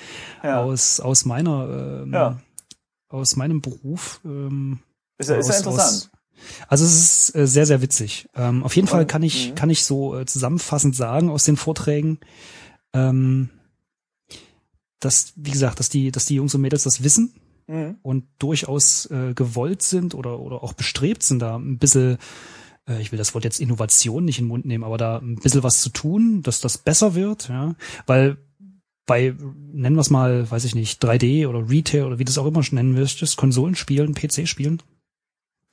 Ja. 0.42 0.60
aus 0.62 1.00
aus 1.00 1.24
meiner 1.24 2.02
ähm, 2.02 2.12
Ja. 2.12 2.40
aus 3.08 3.36
meinem 3.36 3.60
Beruf. 3.60 4.20
Ähm, 4.24 4.80
Ist 5.18 5.30
ja, 5.30 5.36
ist 5.36 5.48
ja 5.48 5.54
aus- 5.54 5.58
interessant. 5.60 6.10
also 6.68 6.84
es 6.84 6.94
ist 7.30 7.36
äh, 7.36 7.46
sehr, 7.46 7.66
sehr 7.66 7.80
witzig. 7.82 8.28
Ähm, 8.34 8.62
auf 8.64 8.74
jeden 8.76 8.88
Fall 8.88 9.06
kann 9.06 9.22
ich, 9.22 9.50
mhm. 9.50 9.54
kann 9.54 9.70
ich 9.70 9.84
so 9.84 10.18
äh, 10.18 10.26
zusammenfassend 10.26 10.96
sagen 10.96 11.30
aus 11.30 11.44
den 11.44 11.56
Vorträgen, 11.56 12.18
ähm, 12.92 13.50
dass, 15.00 15.32
wie 15.36 15.50
gesagt, 15.50 15.78
dass 15.80 15.88
die, 15.88 16.10
dass 16.10 16.26
die 16.26 16.34
Jungs 16.34 16.54
und 16.54 16.60
Mädels 16.60 16.84
das 16.84 17.02
wissen 17.02 17.34
Mhm. 17.66 17.98
und 18.02 18.24
durchaus 18.40 19.06
äh, 19.12 19.32
gewollt 19.32 19.82
sind 19.82 20.16
oder, 20.16 20.40
oder 20.40 20.64
auch 20.64 20.72
bestrebt 20.72 21.22
sind, 21.22 21.38
da 21.38 21.54
ein 21.56 21.78
bisschen, 21.78 22.18
äh, 22.88 23.00
ich 23.00 23.12
will 23.12 23.16
das 23.18 23.32
Wort 23.32 23.44
jetzt 23.44 23.60
Innovation 23.60 24.24
nicht 24.24 24.40
in 24.40 24.46
den 24.46 24.48
Mund 24.48 24.64
nehmen, 24.66 24.82
aber 24.82 24.98
da 24.98 25.18
ein 25.18 25.36
bisschen 25.36 25.62
was 25.62 25.80
zu 25.80 25.90
tun, 25.90 26.42
dass 26.42 26.60
das 26.60 26.78
besser 26.78 27.14
wird, 27.14 27.48
ja, 27.48 27.76
weil 28.06 28.38
bei, 29.06 29.36
nennen 29.72 29.94
wir 29.94 30.00
es 30.00 30.10
mal, 30.10 30.50
weiß 30.50 30.64
ich 30.64 30.74
nicht, 30.74 31.00
3D 31.04 31.46
oder 31.46 31.70
Retail 31.70 32.06
oder 32.06 32.18
wie 32.18 32.24
du 32.24 32.30
es 32.30 32.38
auch 32.38 32.46
immer 32.46 32.60
nennen 32.72 32.92
möchtest, 32.94 33.36
Konsolenspielen, 33.36 34.14
PC-Spielen, 34.14 34.82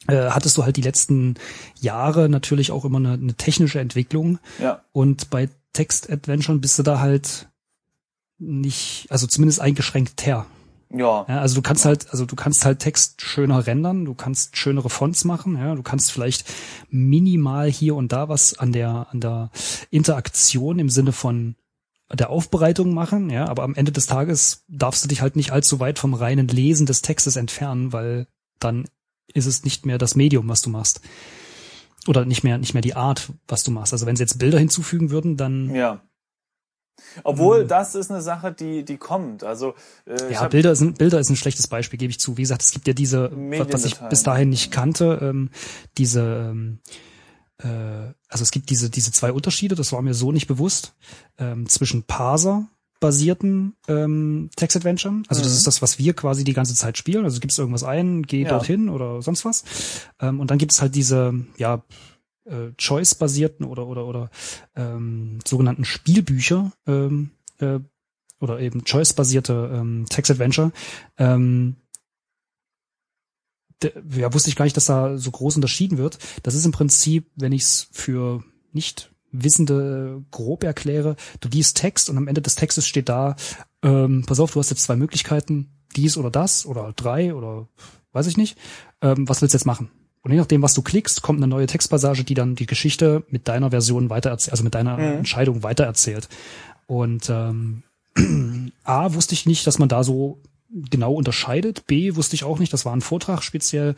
äh, 0.08 0.30
hattest 0.30 0.56
du 0.58 0.66
halt 0.66 0.78
die 0.78 0.82
letzten 0.84 1.34
Jahre 1.82 2.30
natürlich 2.30 2.70
auch 2.70 2.86
immer 2.86 3.00
eine, 3.00 3.14
eine 3.14 3.34
technische 3.34 3.80
Entwicklung 3.80 4.38
Ja. 4.62 4.84
und 4.92 5.32
bei 5.32 5.50
Text-Adventuren 5.78 6.60
bist 6.60 6.80
du 6.80 6.84
da 6.84 7.00
halt 7.00 7.50
nicht, 8.40 9.06
also 9.10 9.28
zumindest 9.28 9.62
eingeschränkt 9.62 10.26
her. 10.26 10.48
Ja. 10.90 11.26
Ja, 11.28 11.40
also 11.40 11.54
du 11.54 11.62
kannst 11.62 11.86
halt, 11.86 12.10
also 12.10 12.26
du 12.26 12.36
kannst 12.36 12.66
halt 12.66 12.80
Text 12.80 13.22
schöner 13.22 13.68
rendern, 13.68 14.06
du 14.06 14.16
kannst 14.16 14.58
schönere 14.58 14.90
Fonts 14.90 15.24
machen, 15.24 15.56
ja, 15.56 15.76
du 15.76 15.84
kannst 15.84 16.12
vielleicht 16.12 16.46
minimal 16.90 17.70
hier 17.70 17.96
und 17.96 18.12
da 18.12 18.28
was 18.28 18.58
an 18.58 18.72
der, 18.72 19.08
an 19.12 19.20
der 19.20 19.52
Interaktion 19.92 20.80
im 20.80 20.90
Sinne 20.90 21.12
von 21.12 21.56
der 22.12 22.32
Aufbereitung 22.32 22.92
machen, 22.92 23.30
ja, 23.30 23.48
aber 23.48 23.64
am 23.64 23.76
Ende 23.76 23.92
des 23.92 24.08
Tages 24.08 24.64
darfst 24.68 25.04
du 25.04 25.10
dich 25.10 25.22
halt 25.22 25.36
nicht 25.36 25.52
allzu 25.52 25.80
weit 25.80 26.00
vom 26.00 26.16
reinen 26.16 26.48
Lesen 26.48 26.88
des 26.88 27.04
Textes 27.04 27.36
entfernen, 27.36 27.94
weil 27.94 28.28
dann 28.60 28.86
ist 29.32 29.46
es 29.46 29.64
nicht 29.64 29.86
mehr 29.86 30.00
das 30.00 30.16
Medium, 30.16 30.48
was 30.50 30.62
du 30.62 30.72
machst. 30.72 31.02
Oder 32.08 32.26
nicht 32.26 32.44
mehr, 32.44 32.58
nicht 32.58 32.74
mehr 32.74 32.82
die 32.82 32.96
Art, 32.96 33.32
was 33.48 33.64
du 33.64 33.72
machst. 33.72 33.94
Also 33.94 34.06
wenn 34.06 34.16
sie 34.16 34.24
jetzt 34.24 34.40
Bilder 34.40 34.60
hinzufügen 34.60 35.10
würden, 35.10 35.38
dann, 35.38 35.74
Ja. 35.74 36.02
Obwohl, 37.24 37.64
Mhm. 37.64 37.68
das 37.68 37.94
ist 37.94 38.10
eine 38.10 38.22
Sache, 38.22 38.52
die, 38.52 38.84
die 38.84 38.98
kommt. 38.98 39.44
Also, 39.44 39.76
äh, 40.06 40.34
Ja, 40.34 40.48
Bilder 40.48 40.72
ist, 40.72 40.82
ein, 40.82 40.96
Bilder 40.96 41.20
ist 41.20 41.30
ein 41.30 41.36
schlechtes 41.36 41.68
Beispiel, 41.68 42.00
gebe 42.00 42.10
ich 42.10 42.20
zu. 42.20 42.38
Wie 42.38 42.42
gesagt, 42.42 42.64
es 42.64 42.72
gibt 42.72 42.88
ja 42.88 42.94
diese, 42.94 43.32
was 43.32 43.86
ich 43.86 43.96
bis 44.10 44.24
dahin 44.24 44.50
nicht 44.50 44.72
kannte, 44.72 45.20
ähm, 45.22 45.50
diese, 45.98 46.50
ähm, 46.52 46.80
äh, 47.60 47.68
also 48.30 48.44
es 48.44 48.50
gibt 48.52 48.70
diese, 48.72 48.90
diese 48.90 49.12
zwei 49.12 49.32
Unterschiede, 49.32 49.76
das 49.76 49.92
war 49.92 50.02
mir 50.02 50.16
so 50.16 50.32
nicht 50.32 50.48
bewusst, 50.48 50.96
ähm, 51.38 51.70
zwischen 51.70 52.04
Parser 52.04 52.68
basierten 53.00 53.76
ähm, 53.88 54.50
Text-Adventure. 54.56 55.22
Also 55.28 55.42
das 55.42 55.52
mhm. 55.52 55.58
ist 55.58 55.68
das, 55.68 55.82
was 55.82 56.00
wir 56.00 56.14
quasi 56.14 56.44
die 56.44 56.54
ganze 56.54 56.76
Zeit 56.76 56.98
spielen. 56.98 57.26
Also 57.26 57.40
gibst 57.40 57.60
irgendwas 57.60 57.84
ein, 57.84 58.24
geh 58.24 58.44
ja. 58.44 58.50
dorthin 58.50 58.90
oder 58.90 59.22
sonst 59.22 59.46
was. 59.46 59.64
Ähm, 60.20 60.40
und 60.40 60.52
dann 60.52 60.58
gibt 60.58 60.72
es 60.72 60.82
halt 60.82 60.96
diese, 60.96 61.34
ja, 61.58 61.84
äh, 62.46 62.72
Choice-basierten 62.78 63.66
oder 63.66 63.88
oder 63.88 64.06
oder 64.06 64.30
ähm, 64.76 65.40
sogenannten 65.46 65.86
Spielbücher 65.86 66.72
ähm, 66.86 67.32
äh, 67.60 67.80
oder 68.40 68.60
eben 68.60 68.84
Choice-basierte 68.84 69.72
ähm, 69.74 70.06
Text-Adventure. 70.10 70.72
Ähm, 71.18 71.76
ja, 74.16 74.34
wusste 74.34 74.50
ich 74.50 74.56
gar 74.56 74.66
nicht, 74.66 74.78
dass 74.78 74.86
da 74.86 75.18
so 75.18 75.30
groß 75.30 75.56
unterschieden 75.56 75.98
wird. 75.98 76.18
Das 76.44 76.56
ist 76.56 76.66
im 76.66 76.72
Prinzip, 76.72 77.30
wenn 77.36 77.52
ich 77.52 77.64
es 77.64 77.88
für 77.92 78.44
nicht 78.72 79.12
Wissende 79.32 80.24
grob 80.32 80.64
erkläre, 80.64 81.16
du 81.42 81.50
liest 81.50 81.78
Text 81.78 82.10
und 82.10 82.18
am 82.18 82.28
Ende 82.28 82.42
des 82.42 82.56
Textes 82.56 82.88
steht 82.88 83.10
da, 83.10 83.36
ähm, 83.84 84.24
pass 84.26 84.40
auf, 84.40 84.54
du 84.54 84.60
hast 84.60 84.70
jetzt 84.70 84.84
zwei 84.84 84.96
Möglichkeiten, 84.96 85.70
dies 85.96 86.18
oder 86.18 86.32
das 86.32 86.66
oder 86.66 86.94
drei 86.96 87.34
oder 87.34 87.68
weiß 88.14 88.28
ich 88.28 88.38
nicht. 88.38 88.58
Ähm, 89.02 89.28
was 89.28 89.42
willst 89.42 89.54
du 89.54 89.58
jetzt 89.58 89.66
machen? 89.66 89.90
Und 90.22 90.32
je 90.32 90.40
nachdem, 90.40 90.62
was 90.62 90.74
du 90.74 90.82
klickst, 90.82 91.22
kommt 91.22 91.40
eine 91.40 91.48
neue 91.48 91.68
Textpassage, 91.68 92.24
die 92.24 92.34
dann 92.34 92.56
die 92.56 92.66
Geschichte 92.66 93.24
mit 93.30 93.48
deiner 93.48 93.70
Version 93.70 94.10
weitererzählt, 94.10 94.52
also 94.52 94.64
mit 94.64 94.76
deiner 94.76 94.98
mhm. 94.98 95.20
Entscheidung 95.20 95.64
weitererzählt. 95.64 96.28
Und 96.86 97.30
ähm, 97.30 97.84
A, 98.84 99.14
wusste 99.14 99.34
ich 99.34 99.46
nicht, 99.46 99.66
dass 99.68 99.80
man 99.80 99.90
da 99.90 100.04
so 100.04 100.42
genau 100.70 101.14
unterscheidet. 101.14 101.88
B, 101.88 102.16
wusste 102.16 102.36
ich 102.36 102.44
auch 102.44 102.60
nicht, 102.60 102.74
das 102.74 102.86
war 102.86 102.94
ein 102.94 103.02
Vortrag 103.02 103.44
speziell, 103.44 103.96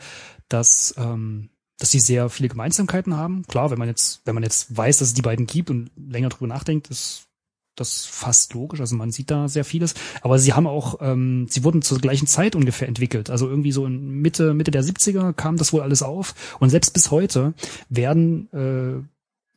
dass 0.48 0.94
ähm, 0.98 1.50
dass 1.80 1.90
sie 1.90 1.98
sehr 1.98 2.28
viele 2.28 2.50
Gemeinsamkeiten 2.50 3.16
haben. 3.16 3.42
Klar, 3.48 3.70
wenn 3.70 3.78
man 3.78 3.88
jetzt, 3.88 4.20
wenn 4.26 4.34
man 4.34 4.44
jetzt 4.44 4.76
weiß, 4.76 4.98
dass 4.98 5.08
es 5.08 5.14
die 5.14 5.22
beiden 5.22 5.46
gibt 5.46 5.70
und 5.70 5.90
länger 5.96 6.28
drüber 6.28 6.46
nachdenkt, 6.46 6.88
ist 6.90 7.26
das 7.74 8.04
fast 8.04 8.52
logisch. 8.52 8.80
Also 8.80 8.96
man 8.96 9.10
sieht 9.10 9.30
da 9.30 9.48
sehr 9.48 9.64
vieles. 9.64 9.94
Aber 10.20 10.38
sie 10.38 10.52
haben 10.52 10.66
auch, 10.66 10.96
ähm, 11.00 11.46
sie 11.48 11.64
wurden 11.64 11.80
zur 11.80 11.98
gleichen 11.98 12.26
Zeit 12.26 12.54
ungefähr 12.54 12.86
entwickelt. 12.86 13.30
Also 13.30 13.48
irgendwie 13.48 13.72
so 13.72 13.86
in 13.86 14.20
Mitte, 14.20 14.52
Mitte 14.52 14.70
der 14.70 14.84
70er 14.84 15.32
kam 15.32 15.56
das 15.56 15.72
wohl 15.72 15.80
alles 15.80 16.02
auf. 16.02 16.56
Und 16.60 16.68
selbst 16.68 16.92
bis 16.92 17.10
heute 17.10 17.54
werden 17.88 18.52
äh, 18.52 19.02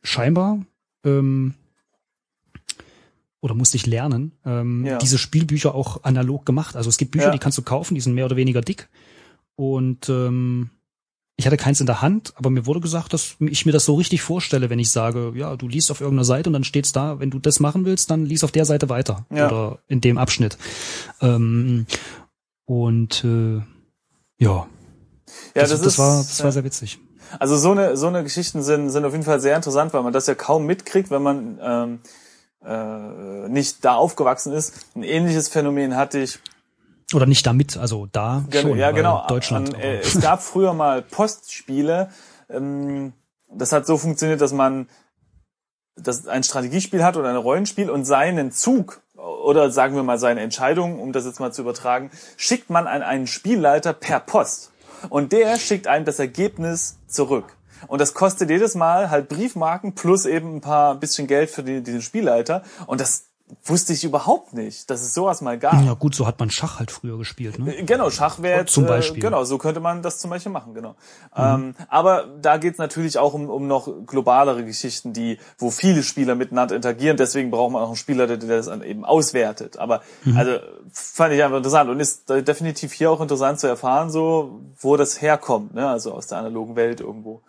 scheinbar 0.02 0.64
ähm, 1.04 1.54
oder 3.42 3.52
musste 3.52 3.76
ich 3.76 3.84
lernen, 3.84 4.32
ähm, 4.46 4.86
ja. 4.86 4.96
diese 4.96 5.18
Spielbücher 5.18 5.74
auch 5.74 6.04
analog 6.04 6.46
gemacht. 6.46 6.74
Also 6.74 6.88
es 6.88 6.96
gibt 6.96 7.10
Bücher, 7.10 7.26
ja. 7.26 7.32
die 7.32 7.38
kannst 7.38 7.58
du 7.58 7.62
kaufen, 7.62 7.94
die 7.94 8.00
sind 8.00 8.14
mehr 8.14 8.24
oder 8.24 8.36
weniger 8.36 8.62
dick. 8.62 8.88
Und 9.56 10.08
ähm, 10.08 10.70
ich 11.36 11.46
hatte 11.46 11.56
keins 11.56 11.80
in 11.80 11.86
der 11.86 12.00
Hand, 12.00 12.32
aber 12.36 12.50
mir 12.50 12.64
wurde 12.66 12.80
gesagt, 12.80 13.12
dass 13.12 13.36
ich 13.40 13.66
mir 13.66 13.72
das 13.72 13.84
so 13.84 13.94
richtig 13.96 14.22
vorstelle, 14.22 14.70
wenn 14.70 14.78
ich 14.78 14.90
sage, 14.90 15.32
ja, 15.34 15.56
du 15.56 15.66
liest 15.66 15.90
auf 15.90 16.00
irgendeiner 16.00 16.24
Seite 16.24 16.48
und 16.48 16.52
dann 16.52 16.64
steht's 16.64 16.92
da, 16.92 17.18
wenn 17.18 17.30
du 17.30 17.38
das 17.40 17.58
machen 17.58 17.84
willst, 17.84 18.10
dann 18.10 18.24
lies 18.24 18.44
auf 18.44 18.52
der 18.52 18.64
Seite 18.64 18.88
weiter 18.88 19.26
ja. 19.30 19.48
oder 19.48 19.78
in 19.88 20.00
dem 20.00 20.16
Abschnitt. 20.16 20.58
Ähm, 21.20 21.86
und 22.66 23.24
äh, 23.24 23.62
ja, 24.38 24.66
ja, 25.54 25.62
das, 25.62 25.70
das, 25.70 25.80
das 25.80 25.86
ist, 25.86 25.98
war 25.98 26.18
das 26.18 26.38
ja. 26.38 26.44
war 26.44 26.52
sehr 26.52 26.64
witzig. 26.64 26.98
Also 27.38 27.56
so 27.56 27.72
eine 27.72 27.96
so 27.96 28.06
eine 28.06 28.22
Geschichten 28.22 28.62
sind 28.62 28.90
sind 28.90 29.04
auf 29.04 29.12
jeden 29.12 29.24
Fall 29.24 29.40
sehr 29.40 29.56
interessant, 29.56 29.92
weil 29.92 30.02
man 30.02 30.12
das 30.12 30.26
ja 30.26 30.34
kaum 30.34 30.66
mitkriegt, 30.66 31.10
wenn 31.10 31.22
man 31.22 31.58
ähm, 31.60 31.98
äh, 32.64 33.48
nicht 33.48 33.84
da 33.84 33.94
aufgewachsen 33.94 34.52
ist. 34.52 34.86
Ein 34.94 35.02
ähnliches 35.02 35.48
Phänomen 35.48 35.96
hatte 35.96 36.20
ich 36.20 36.38
oder 37.12 37.26
nicht 37.26 37.46
damit, 37.46 37.76
also 37.76 38.06
da 38.10 38.44
Gen 38.50 38.62
schon. 38.62 38.78
Ja, 38.78 38.90
genau. 38.92 39.26
Deutschland. 39.28 39.74
An, 39.74 39.80
äh, 39.80 39.98
es 39.98 40.20
gab 40.20 40.42
früher 40.42 40.72
mal 40.72 41.02
Postspiele. 41.02 42.10
Ähm, 42.48 43.12
das 43.50 43.72
hat 43.72 43.86
so 43.86 43.98
funktioniert, 43.98 44.40
dass 44.40 44.52
man 44.52 44.88
das 45.96 46.26
ein 46.26 46.42
Strategiespiel 46.42 47.04
hat 47.04 47.16
oder 47.16 47.28
ein 47.28 47.36
Rollenspiel 47.36 47.90
und 47.90 48.04
seinen 48.04 48.50
Zug 48.52 49.02
oder 49.16 49.70
sagen 49.70 49.94
wir 49.94 50.02
mal 50.02 50.18
seine 50.18 50.40
Entscheidung, 50.40 50.98
um 50.98 51.12
das 51.12 51.24
jetzt 51.24 51.40
mal 51.40 51.52
zu 51.52 51.62
übertragen, 51.62 52.10
schickt 52.36 52.70
man 52.70 52.86
an 52.86 53.02
einen 53.02 53.26
Spielleiter 53.26 53.92
per 53.92 54.20
Post. 54.20 54.72
Und 55.08 55.32
der 55.32 55.58
schickt 55.58 55.86
einem 55.86 56.04
das 56.04 56.18
Ergebnis 56.18 56.98
zurück. 57.06 57.56
Und 57.86 58.00
das 58.00 58.14
kostet 58.14 58.50
jedes 58.50 58.74
Mal 58.74 59.10
halt 59.10 59.28
Briefmarken 59.28 59.94
plus 59.94 60.24
eben 60.24 60.56
ein 60.56 60.60
paar 60.60 60.94
bisschen 60.94 61.26
Geld 61.26 61.50
für 61.50 61.62
die, 61.62 61.82
diesen 61.82 62.02
Spielleiter. 62.02 62.62
Und 62.86 63.00
das 63.00 63.26
wusste 63.64 63.92
ich 63.92 64.04
überhaupt 64.04 64.54
nicht, 64.54 64.88
dass 64.90 65.02
es 65.02 65.12
sowas 65.12 65.42
mal 65.42 65.58
gab. 65.58 65.82
Ja 65.84 65.92
gut, 65.94 66.14
so 66.14 66.26
hat 66.26 66.38
man 66.40 66.50
Schach 66.50 66.78
halt 66.78 66.90
früher 66.90 67.18
gespielt. 67.18 67.58
Ne? 67.58 67.76
Äh, 67.76 67.82
genau, 67.84 68.08
Schach 68.10 68.40
wäre 68.40 68.64
zum 68.64 68.86
Beispiel. 68.86 69.18
Äh, 69.18 69.26
genau, 69.26 69.44
so 69.44 69.58
könnte 69.58 69.80
man 69.80 70.02
das 70.02 70.18
zum 70.18 70.30
Beispiel 70.30 70.52
machen, 70.52 70.72
genau. 70.74 70.90
Mhm. 71.36 71.36
Ähm, 71.36 71.74
aber 71.88 72.26
da 72.40 72.56
geht 72.56 72.74
es 72.74 72.78
natürlich 72.78 73.18
auch 73.18 73.34
um, 73.34 73.50
um 73.50 73.66
noch 73.66 73.88
globalere 74.06 74.64
Geschichten, 74.64 75.12
die, 75.12 75.38
wo 75.58 75.70
viele 75.70 76.02
Spieler 76.02 76.34
miteinander 76.34 76.74
interagieren. 76.74 77.16
Deswegen 77.16 77.50
braucht 77.50 77.72
man 77.72 77.82
auch 77.82 77.88
einen 77.88 77.96
Spieler, 77.96 78.26
der, 78.26 78.38
der 78.38 78.56
das 78.56 78.68
eben 78.68 79.04
auswertet. 79.04 79.78
Aber 79.78 80.00
mhm. 80.24 80.36
also 80.36 80.58
fand 80.90 81.34
ich 81.34 81.42
einfach 81.42 81.58
interessant 81.58 81.90
und 81.90 82.00
ist 82.00 82.28
definitiv 82.28 82.92
hier 82.92 83.10
auch 83.10 83.20
interessant 83.20 83.60
zu 83.60 83.66
erfahren, 83.66 84.10
so 84.10 84.60
wo 84.80 84.96
das 84.96 85.20
herkommt, 85.20 85.74
ne? 85.74 85.88
Also 85.88 86.12
aus 86.12 86.28
der 86.28 86.38
analogen 86.38 86.76
Welt 86.76 87.00
irgendwo. 87.00 87.42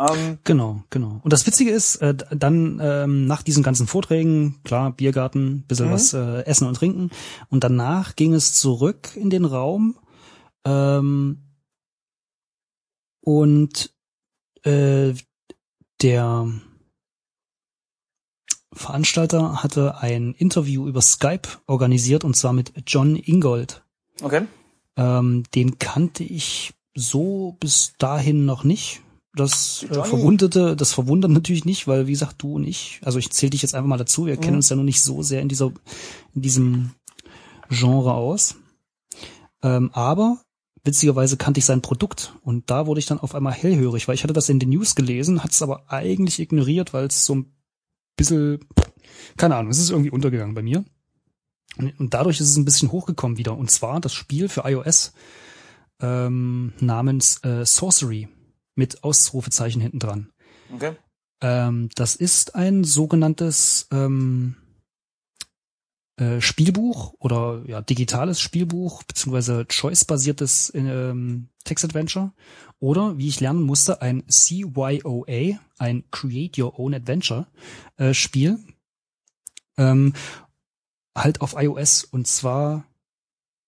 Ähm, 0.00 0.38
genau, 0.44 0.82
genau. 0.88 1.20
Und 1.22 1.32
das 1.32 1.46
Witzige 1.46 1.70
ist, 1.70 1.96
äh, 1.96 2.14
dann 2.30 2.80
ähm, 2.82 3.26
nach 3.26 3.42
diesen 3.42 3.62
ganzen 3.62 3.86
Vorträgen, 3.86 4.60
klar, 4.64 4.92
Biergarten, 4.92 5.64
bisschen 5.68 5.88
mhm. 5.88 5.92
was 5.92 6.14
äh, 6.14 6.44
essen 6.46 6.66
und 6.66 6.74
trinken. 6.74 7.10
Und 7.50 7.64
danach 7.64 8.16
ging 8.16 8.32
es 8.32 8.54
zurück 8.54 9.10
in 9.14 9.28
den 9.28 9.44
Raum. 9.44 9.98
Ähm, 10.64 11.42
und 13.20 13.92
äh, 14.62 15.12
der 16.00 16.48
Veranstalter 18.72 19.62
hatte 19.62 19.98
ein 19.98 20.32
Interview 20.32 20.86
über 20.86 21.02
Skype 21.02 21.48
organisiert 21.66 22.24
und 22.24 22.36
zwar 22.36 22.54
mit 22.54 22.72
John 22.86 23.16
Ingold. 23.16 23.82
Okay. 24.22 24.46
Ähm, 24.96 25.42
den 25.54 25.78
kannte 25.78 26.24
ich 26.24 26.72
so 26.94 27.56
bis 27.60 27.94
dahin 27.98 28.46
noch 28.46 28.64
nicht. 28.64 29.02
Das 29.34 29.84
äh, 29.84 29.94
verwunderte, 29.94 30.74
das 30.74 30.92
verwundert 30.92 31.30
natürlich 31.30 31.64
nicht, 31.64 31.86
weil 31.86 32.06
wie 32.06 32.12
gesagt, 32.12 32.42
du 32.42 32.54
und 32.54 32.64
ich, 32.64 33.00
also 33.04 33.18
ich 33.18 33.30
zähle 33.30 33.50
dich 33.50 33.62
jetzt 33.62 33.74
einfach 33.74 33.88
mal 33.88 33.96
dazu, 33.96 34.26
wir 34.26 34.36
mhm. 34.36 34.40
kennen 34.40 34.56
uns 34.56 34.68
ja 34.68 34.76
noch 34.76 34.82
nicht 34.82 35.02
so 35.02 35.22
sehr 35.22 35.40
in 35.40 35.48
dieser, 35.48 35.72
in 36.34 36.42
diesem 36.42 36.90
Genre 37.68 38.14
aus. 38.14 38.56
Ähm, 39.62 39.90
aber 39.92 40.40
witzigerweise 40.82 41.36
kannte 41.36 41.58
ich 41.58 41.64
sein 41.64 41.82
Produkt 41.82 42.34
und 42.42 42.70
da 42.70 42.86
wurde 42.86 42.98
ich 42.98 43.06
dann 43.06 43.20
auf 43.20 43.34
einmal 43.34 43.52
hellhörig, 43.52 44.08
weil 44.08 44.14
ich 44.14 44.24
hatte 44.24 44.32
das 44.32 44.48
in 44.48 44.58
den 44.58 44.70
News 44.70 44.96
gelesen, 44.96 45.44
hat 45.44 45.52
es 45.52 45.62
aber 45.62 45.84
eigentlich 45.92 46.40
ignoriert, 46.40 46.92
weil 46.92 47.06
es 47.06 47.24
so 47.24 47.36
ein 47.36 47.52
bisschen, 48.16 48.66
keine 49.36 49.56
Ahnung, 49.56 49.70
es 49.70 49.78
ist 49.78 49.90
irgendwie 49.90 50.10
untergegangen 50.10 50.54
bei 50.54 50.62
mir. 50.62 50.84
Und, 51.76 52.00
und 52.00 52.14
dadurch 52.14 52.40
ist 52.40 52.50
es 52.50 52.56
ein 52.56 52.64
bisschen 52.64 52.90
hochgekommen 52.90 53.38
wieder. 53.38 53.56
Und 53.56 53.70
zwar 53.70 54.00
das 54.00 54.12
Spiel 54.12 54.48
für 54.48 54.68
iOS 54.68 55.12
ähm, 56.00 56.72
namens 56.80 57.44
äh, 57.44 57.64
Sorcery 57.64 58.28
mit 58.74 59.04
Ausrufezeichen 59.04 59.80
hinten 59.80 59.98
dran. 59.98 60.32
Okay. 60.72 60.96
Ähm, 61.42 61.88
das 61.94 62.16
ist 62.16 62.54
ein 62.54 62.84
sogenanntes 62.84 63.88
ähm, 63.90 64.56
äh, 66.20 66.40
Spielbuch 66.40 67.14
oder 67.18 67.62
ja 67.66 67.80
digitales 67.80 68.40
Spielbuch 68.40 69.02
beziehungsweise 69.04 69.66
Choice-basiertes 69.66 70.72
ähm, 70.74 71.48
Text-Adventure 71.64 72.32
oder 72.78 73.16
wie 73.16 73.28
ich 73.28 73.40
lernen 73.40 73.62
musste 73.62 74.02
ein 74.02 74.24
CYOA, 74.28 75.58
ein 75.78 76.04
Create 76.10 76.58
Your 76.58 76.78
Own 76.78 76.94
Adventure 76.94 77.46
äh, 77.96 78.12
Spiel, 78.12 78.58
ähm, 79.78 80.12
halt 81.16 81.40
auf 81.40 81.54
iOS 81.56 82.04
und 82.04 82.26
zwar 82.26 82.84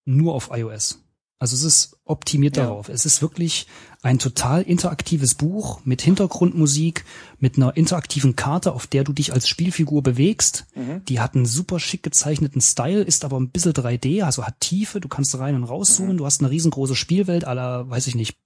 nur 0.05 0.35
auf 0.35 0.51
iOS. 0.53 0.99
Also 1.39 1.57
es 1.57 1.63
ist 1.63 1.99
optimiert 2.05 2.57
ja. 2.57 2.65
darauf. 2.65 2.89
Es 2.89 3.07
ist 3.07 3.23
wirklich 3.23 3.67
ein 4.03 4.19
total 4.19 4.63
interaktives 4.63 5.37
Buch 5.37 5.81
mit 5.85 6.03
Hintergrundmusik, 6.03 7.05
mit 7.39 7.57
einer 7.57 7.77
interaktiven 7.77 8.35
Karte, 8.35 8.73
auf 8.73 8.89
der 8.89 9.05
du 9.05 9.13
dich 9.13 9.33
als 9.33 9.47
Spielfigur 9.49 10.03
bewegst. 10.03 10.67
Mhm. 10.75 11.05
Die 11.05 11.21
hat 11.21 11.37
einen 11.37 11.47
super 11.47 11.79
schick 11.79 12.03
gezeichneten 12.03 12.61
Style, 12.61 13.03
ist 13.03 13.25
aber 13.25 13.39
ein 13.39 13.51
bisschen 13.51 13.73
3D, 13.73 14.25
also 14.25 14.45
hat 14.45 14.59
Tiefe, 14.59 15.01
du 15.01 15.09
kannst 15.09 15.39
rein 15.39 15.55
und 15.55 15.65
rauszoomen, 15.65 16.15
mhm. 16.15 16.19
du 16.19 16.27
hast 16.27 16.41
eine 16.41 16.51
riesengroße 16.51 16.97
Spielwelt 16.97 17.45
aller, 17.45 17.89
weiß 17.89 18.09
ich 18.09 18.17
nicht, 18.17 18.37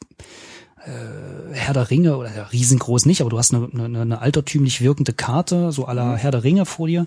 äh, 0.84 1.52
Herr 1.54 1.72
der 1.72 1.90
Ringe 1.90 2.18
oder 2.18 2.36
ja, 2.36 2.44
riesengroß 2.44 3.06
nicht, 3.06 3.22
aber 3.22 3.30
du 3.30 3.38
hast 3.38 3.54
eine, 3.54 3.66
eine, 3.72 4.02
eine 4.02 4.20
altertümlich 4.20 4.82
wirkende 4.82 5.14
Karte, 5.14 5.72
so 5.72 5.86
aller 5.86 6.12
mhm. 6.12 6.16
Herr 6.16 6.30
der 6.32 6.44
Ringe 6.44 6.66
vor 6.66 6.86
dir. 6.86 7.06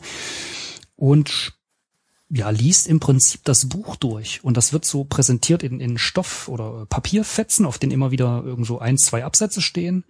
Und 0.95 1.58
ja, 2.31 2.49
liest 2.51 2.87
im 2.87 2.99
Prinzip 2.99 3.41
das 3.43 3.67
Buch 3.67 3.95
durch. 3.95 4.43
Und 4.43 4.55
das 4.55 4.71
wird 4.71 4.85
so 4.85 5.03
präsentiert 5.03 5.63
in, 5.63 5.79
in 5.79 5.97
Stoff 5.97 6.47
oder 6.47 6.85
Papierfetzen, 6.87 7.65
auf 7.65 7.79
denen 7.79 7.91
immer 7.91 8.11
wieder 8.11 8.43
irgend 8.45 8.67
so 8.67 8.79
ein, 8.79 8.97
zwei 8.97 9.25
Absätze 9.25 9.61
stehen. 9.61 10.03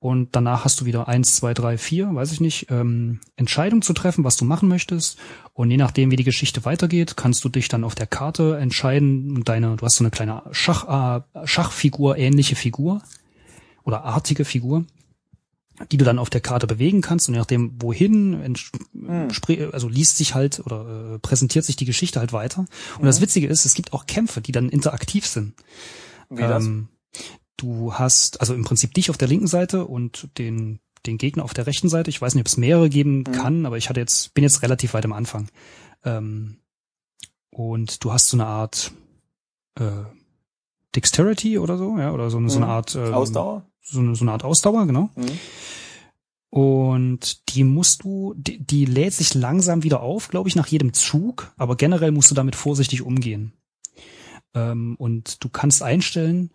Und 0.00 0.30
danach 0.32 0.64
hast 0.64 0.80
du 0.80 0.86
wieder 0.86 1.08
eins, 1.08 1.36
zwei, 1.36 1.54
drei, 1.54 1.76
vier, 1.78 2.12
weiß 2.12 2.32
ich 2.32 2.40
nicht, 2.40 2.70
ähm, 2.70 3.20
Entscheidung 3.36 3.82
zu 3.82 3.92
treffen, 3.92 4.24
was 4.24 4.36
du 4.36 4.44
machen 4.44 4.68
möchtest. 4.68 5.18
Und 5.52 5.70
je 5.70 5.76
nachdem, 5.76 6.10
wie 6.10 6.16
die 6.16 6.24
Geschichte 6.24 6.64
weitergeht, 6.64 7.16
kannst 7.16 7.44
du 7.44 7.48
dich 7.48 7.68
dann 7.68 7.84
auf 7.84 7.94
der 7.94 8.06
Karte 8.06 8.56
entscheiden 8.56 9.44
deine, 9.44 9.76
du 9.76 9.84
hast 9.84 9.96
so 9.96 10.04
eine 10.04 10.10
kleine 10.10 10.42
Schach, 10.52 11.22
äh, 11.34 11.46
Schachfigur, 11.46 12.16
ähnliche 12.16 12.56
Figur 12.56 13.02
oder 13.84 14.04
artige 14.04 14.44
Figur 14.44 14.86
die 15.90 15.96
du 15.96 16.04
dann 16.04 16.18
auf 16.18 16.30
der 16.30 16.40
Karte 16.40 16.66
bewegen 16.66 17.00
kannst 17.00 17.28
und 17.28 17.34
je 17.34 17.40
nachdem 17.40 17.80
wohin, 17.80 18.56
Hm. 18.94 19.28
also 19.72 19.88
liest 19.88 20.16
sich 20.16 20.34
halt 20.34 20.60
oder 20.60 21.14
äh, 21.14 21.18
präsentiert 21.18 21.64
sich 21.64 21.76
die 21.76 21.84
Geschichte 21.86 22.20
halt 22.20 22.32
weiter. 22.32 22.66
Und 22.98 23.04
das 23.06 23.18
Mhm. 23.18 23.22
Witzige 23.24 23.46
ist, 23.46 23.64
es 23.64 23.74
gibt 23.74 23.92
auch 23.92 24.06
Kämpfe, 24.06 24.40
die 24.40 24.52
dann 24.52 24.68
interaktiv 24.68 25.26
sind. 25.26 25.54
Wie 26.28 26.42
das? 26.42 26.64
Ähm, 26.64 26.88
du 27.56 27.94
hast 27.94 28.40
also 28.40 28.54
im 28.54 28.64
Prinzip 28.64 28.94
dich 28.94 29.10
auf 29.10 29.16
der 29.18 29.28
linken 29.28 29.46
Seite 29.46 29.86
und 29.86 30.28
den 30.38 30.80
den 31.06 31.16
Gegner 31.16 31.44
auf 31.44 31.54
der 31.54 31.66
rechten 31.66 31.88
Seite. 31.88 32.10
Ich 32.10 32.20
weiß 32.20 32.34
nicht, 32.34 32.42
ob 32.42 32.46
es 32.46 32.58
mehrere 32.58 32.90
geben 32.90 33.20
Mhm. 33.20 33.32
kann, 33.32 33.64
aber 33.66 33.78
ich 33.78 33.88
hatte 33.88 34.00
jetzt 34.00 34.34
bin 34.34 34.44
jetzt 34.44 34.60
relativ 34.62 34.92
weit 34.92 35.06
am 35.06 35.14
Anfang. 35.14 35.48
Ähm, 36.04 36.58
und 37.50 38.04
du 38.04 38.12
hast 38.12 38.28
so 38.28 38.36
eine 38.36 38.44
Art 38.46 38.92
äh, 39.78 39.90
Dexterity 40.94 41.58
oder 41.58 41.78
so, 41.78 41.96
ja, 41.98 42.12
oder 42.12 42.28
so, 42.30 42.36
eine 42.38 42.50
so 42.50 42.56
eine 42.56 42.66
Mhm. 42.66 42.70
Art 42.72 42.94
ähm, 42.96 43.14
Ausdauer? 43.14 43.64
So 43.82 44.00
eine, 44.00 44.14
so 44.14 44.24
eine 44.24 44.32
Art 44.32 44.44
Ausdauer, 44.44 44.86
genau. 44.86 45.10
Mhm. 45.16 45.38
Und 46.50 47.54
die 47.54 47.62
musst 47.62 48.02
du, 48.02 48.34
die, 48.36 48.58
die 48.58 48.84
lädt 48.84 49.14
sich 49.14 49.34
langsam 49.34 49.84
wieder 49.84 50.00
auf, 50.00 50.28
glaube 50.28 50.48
ich, 50.48 50.56
nach 50.56 50.66
jedem 50.66 50.92
Zug, 50.92 51.52
aber 51.56 51.76
generell 51.76 52.10
musst 52.10 52.30
du 52.30 52.34
damit 52.34 52.56
vorsichtig 52.56 53.02
umgehen. 53.02 53.52
Ähm, 54.54 54.96
und 54.98 55.42
du 55.44 55.48
kannst 55.48 55.82
einstellen, 55.82 56.50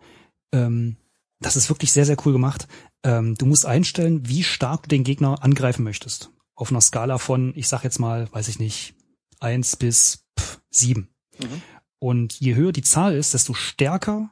ähm, 0.52 0.96
das 1.40 1.56
ist 1.56 1.70
wirklich 1.70 1.92
sehr, 1.92 2.04
sehr 2.04 2.16
cool 2.26 2.32
gemacht. 2.32 2.68
Ähm, 3.02 3.36
du 3.36 3.46
musst 3.46 3.64
einstellen, 3.64 4.28
wie 4.28 4.42
stark 4.42 4.82
du 4.82 4.88
den 4.88 5.04
Gegner 5.04 5.42
angreifen 5.42 5.82
möchtest. 5.82 6.30
Auf 6.54 6.70
einer 6.70 6.80
Skala 6.82 7.18
von, 7.18 7.52
ich 7.56 7.68
sag 7.68 7.82
jetzt 7.82 7.98
mal, 7.98 8.30
weiß 8.32 8.48
ich 8.48 8.58
nicht, 8.58 8.94
eins 9.40 9.76
bis 9.76 10.26
pff, 10.38 10.60
sieben. 10.70 11.08
Mhm. 11.38 11.62
Und 11.98 12.34
je 12.34 12.54
höher 12.54 12.72
die 12.72 12.82
Zahl 12.82 13.14
ist, 13.14 13.32
desto 13.32 13.54
stärker, 13.54 14.30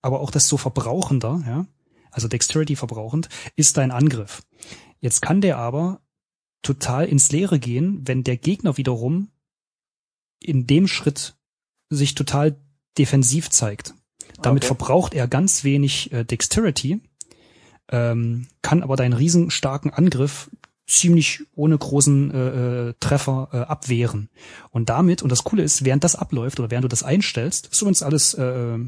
aber 0.00 0.20
auch 0.20 0.30
desto 0.30 0.56
verbrauchender, 0.56 1.42
ja, 1.46 1.66
also 2.16 2.28
Dexterity 2.28 2.74
verbrauchend, 2.76 3.28
ist 3.54 3.76
dein 3.76 3.90
Angriff. 3.90 4.42
Jetzt 5.00 5.20
kann 5.20 5.42
der 5.42 5.58
aber 5.58 6.00
total 6.62 7.06
ins 7.06 7.30
Leere 7.30 7.58
gehen, 7.58 8.00
wenn 8.04 8.24
der 8.24 8.38
Gegner 8.38 8.76
wiederum 8.76 9.28
in 10.40 10.66
dem 10.66 10.88
Schritt 10.88 11.36
sich 11.90 12.14
total 12.14 12.56
defensiv 12.98 13.50
zeigt. 13.50 13.94
Damit 14.42 14.64
Okay. 14.64 14.74
verbraucht 14.74 15.14
er 15.14 15.28
ganz 15.28 15.62
wenig 15.62 16.12
äh, 16.12 16.24
Dexterity, 16.24 17.00
ähm, 17.90 18.48
kann 18.62 18.82
aber 18.82 18.96
deinen 18.96 19.12
riesenstarken 19.12 19.92
Angriff 19.92 20.50
ziemlich 20.86 21.42
ohne 21.54 21.76
großen 21.76 22.30
äh, 22.30 22.88
äh, 22.88 22.94
Treffer 22.98 23.48
äh, 23.52 23.56
abwehren. 23.58 24.30
Und 24.70 24.88
damit, 24.88 25.22
und 25.22 25.30
das 25.30 25.44
Coole 25.44 25.62
ist, 25.62 25.84
während 25.84 26.04
das 26.04 26.16
abläuft 26.16 26.58
oder 26.58 26.70
während 26.70 26.84
du 26.84 26.88
das 26.88 27.02
einstellst, 27.02 27.66
ist 27.66 27.82
übrigens 27.82 28.02
alles 28.02 28.34
äh, 28.34 28.78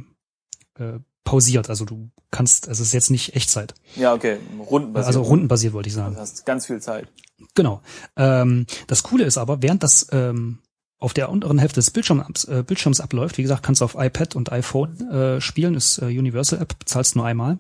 äh, 0.78 1.00
pausiert. 1.28 1.68
Also 1.70 1.85
du 1.85 2.11
kannst, 2.30 2.68
also 2.68 2.82
es 2.82 2.88
ist 2.88 2.94
jetzt 2.94 3.11
nicht 3.11 3.35
Echtzeit. 3.37 3.75
Ja, 3.97 4.14
okay. 4.14 4.38
Rundenbasiert. 4.58 5.06
Also 5.06 5.23
rundenbasiert 5.23 5.73
wollte 5.75 5.88
ich 5.88 5.94
Du 5.94 6.00
sagen. 6.00 6.16
hast 6.16 6.47
ganz 6.47 6.66
viel 6.66 6.80
Zeit. 6.80 7.08
Genau. 7.54 7.82
Ähm, 8.16 8.66
das 8.87 9.02
Coole 9.02 9.25
ist 9.25 9.38
aber, 9.38 9.62
während 9.62 9.82
das 9.82 10.06
ähm, 10.12 10.58
auf 10.99 11.12
der 11.14 11.28
unteren 11.30 11.58
Hälfte 11.58 11.76
des 11.78 11.90
Bildschirms, 11.90 12.44
äh, 12.44 12.64
Bildschirms 12.66 13.00
abläuft, 13.00 13.38
wie 13.38 13.42
gesagt, 13.42 13.62
kannst 13.62 13.80
du 13.80 13.85
auf 13.85 13.94
iPad 13.97 14.35
und 14.35 14.50
iPhone 14.50 15.08
äh, 15.11 15.40
spielen, 15.40 15.75
ist 15.75 15.99
äh, 15.99 16.06
Universal 16.06 16.61
App, 16.61 16.78
bezahlst 16.78 17.14
nur 17.14 17.25
einmal, 17.25 17.58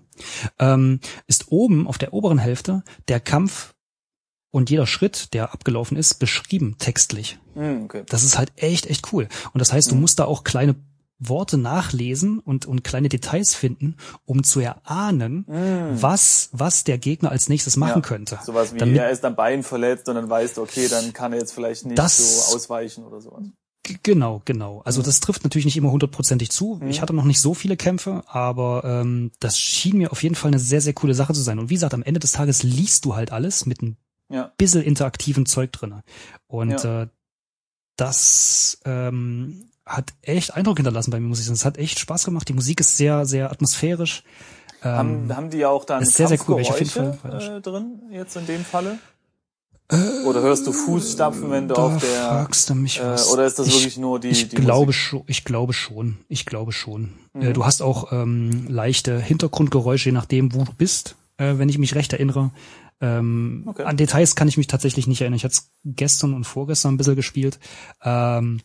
ähm, 0.58 1.00
ist 1.28 1.52
oben 1.52 1.86
auf 1.86 1.98
der 1.98 2.12
oberen 2.14 2.38
Hälfte 2.38 2.82
der 3.06 3.20
Kampf 3.20 3.74
und 4.50 4.70
jeder 4.70 4.86
Schritt, 4.86 5.34
der 5.34 5.52
abgelaufen 5.52 5.96
ist, 5.96 6.14
beschrieben 6.14 6.76
textlich. 6.78 7.38
Mhm, 7.54 7.82
okay. 7.84 8.02
Das 8.08 8.24
ist 8.24 8.38
halt 8.38 8.50
echt, 8.56 8.86
echt 8.86 9.12
cool. 9.12 9.28
Und 9.52 9.58
das 9.60 9.72
heißt, 9.72 9.90
du 9.90 9.94
Mhm. 9.94 10.00
musst 10.00 10.18
da 10.18 10.24
auch 10.24 10.42
kleine 10.42 10.74
Worte 11.20 11.58
nachlesen 11.58 12.38
und, 12.38 12.66
und 12.66 12.84
kleine 12.84 13.08
Details 13.08 13.54
finden, 13.54 13.96
um 14.24 14.44
zu 14.44 14.60
erahnen, 14.60 15.44
Mhm. 15.48 16.00
was, 16.02 16.48
was 16.52 16.84
der 16.84 16.98
Gegner 16.98 17.30
als 17.30 17.48
nächstes 17.48 17.76
machen 17.76 18.02
Ja. 18.02 18.08
könnte. 18.08 18.38
Sowas 18.44 18.72
wie, 18.74 18.78
Damit- 18.78 18.96
er 18.98 19.10
ist 19.10 19.24
am 19.24 19.34
Bein 19.34 19.62
verletzt 19.64 20.08
und 20.08 20.14
dann 20.14 20.30
weißt 20.30 20.56
du, 20.56 20.62
okay, 20.62 20.86
dann 20.88 21.12
kann 21.12 21.32
er 21.32 21.40
jetzt 21.40 21.52
vielleicht 21.52 21.86
nicht 21.86 21.98
Das- 21.98 22.48
so 22.48 22.54
ausweichen 22.56 23.04
oder 23.04 23.20
sowas. 23.20 23.42
Genau, 24.02 24.42
genau. 24.44 24.82
Also 24.84 25.00
Mhm. 25.00 25.04
das 25.06 25.20
trifft 25.20 25.44
natürlich 25.44 25.64
nicht 25.64 25.76
immer 25.78 25.90
hundertprozentig 25.90 26.50
zu. 26.50 26.78
Mhm. 26.80 26.88
Ich 26.88 27.00
hatte 27.00 27.14
noch 27.14 27.24
nicht 27.24 27.40
so 27.40 27.54
viele 27.54 27.76
Kämpfe, 27.76 28.22
aber 28.26 28.82
ähm, 28.84 29.30
das 29.40 29.58
schien 29.58 29.96
mir 29.96 30.12
auf 30.12 30.22
jeden 30.22 30.34
Fall 30.34 30.50
eine 30.50 30.58
sehr, 30.58 30.82
sehr 30.82 30.92
coole 30.92 31.14
Sache 31.14 31.32
zu 31.32 31.40
sein. 31.40 31.58
Und 31.58 31.70
wie 31.70 31.74
gesagt, 31.74 31.94
am 31.94 32.02
Ende 32.02 32.20
des 32.20 32.32
Tages 32.32 32.62
liest 32.62 33.06
du 33.06 33.16
halt 33.16 33.32
alles 33.32 33.64
mit 33.66 33.80
ein 33.82 33.96
Ja. 34.28 34.52
bisschen 34.58 34.82
interaktiven 34.82 35.46
Zeug 35.46 35.72
drinne. 35.72 36.02
Und 36.48 36.82
Ja. 36.84 37.02
äh, 37.04 37.08
das 37.96 38.78
ähm, 38.84 39.64
hat 39.88 40.12
echt 40.22 40.54
Eindruck 40.54 40.76
hinterlassen 40.76 41.10
bei 41.10 41.18
mir, 41.18 41.28
muss 41.28 41.40
ich 41.40 41.46
sagen. 41.46 41.54
Es 41.56 41.64
hat 41.64 41.78
echt 41.78 41.98
Spaß 41.98 42.24
gemacht. 42.24 42.48
Die 42.48 42.52
Musik 42.52 42.80
ist 42.80 42.96
sehr, 42.96 43.26
sehr 43.26 43.50
atmosphärisch. 43.50 44.22
Ähm, 44.84 44.92
Haben, 44.92 45.36
haben 45.36 45.50
die 45.50 45.64
auch 45.64 45.84
dann 45.84 46.02
ist 46.02 46.14
sehr, 46.14 46.28
sehr 46.28 46.38
cool, 46.46 46.62
auf 46.62 46.78
jeden 46.78 46.90
Fall 46.90 47.18
äh, 47.24 47.60
drin, 47.60 48.00
jetzt 48.12 48.36
in 48.36 48.46
dem 48.46 48.64
Falle? 48.64 48.98
Oder 50.26 50.42
hörst 50.42 50.66
du 50.66 50.72
Fußstapfen, 50.72 51.50
wenn 51.50 51.66
du 51.66 51.74
da 51.74 51.82
auf 51.86 51.98
der, 51.98 52.28
fragst 52.28 52.68
du 52.68 52.74
mich 52.74 53.00
äh, 53.00 53.04
was. 53.04 53.32
oder 53.32 53.46
ist 53.46 53.58
das 53.58 53.66
ich, 53.68 53.74
wirklich 53.74 53.96
nur 53.96 54.20
die, 54.20 54.28
ich 54.28 54.50
die 54.50 54.56
glaube 54.56 54.88
Musik? 54.88 55.00
schon, 55.00 55.22
ich 55.26 55.44
glaube 55.46 55.72
schon, 55.72 56.18
ich 56.28 56.44
glaube 56.44 56.72
schon. 56.72 57.14
Mhm. 57.32 57.42
Äh, 57.42 57.52
du 57.54 57.64
hast 57.64 57.80
auch 57.80 58.12
ähm, 58.12 58.66
leichte 58.68 59.18
Hintergrundgeräusche, 59.18 60.10
je 60.10 60.12
nachdem, 60.12 60.52
wo 60.54 60.62
du 60.62 60.74
bist, 60.74 61.16
äh, 61.38 61.54
wenn 61.56 61.70
ich 61.70 61.78
mich 61.78 61.94
recht 61.94 62.12
erinnere. 62.12 62.50
Ähm, 63.00 63.64
Okay. 63.66 63.84
An 63.84 63.96
Details 63.96 64.34
kann 64.34 64.48
ich 64.48 64.58
mich 64.58 64.66
tatsächlich 64.66 65.06
nicht 65.06 65.22
erinnern. 65.22 65.36
Ich 65.36 65.44
hatte 65.44 65.58
gestern 65.84 66.34
und 66.34 66.44
vorgestern 66.44 66.94
ein 66.94 66.96
bisschen 66.98 67.16
gespielt. 67.16 67.58
Ähm, 68.02 68.60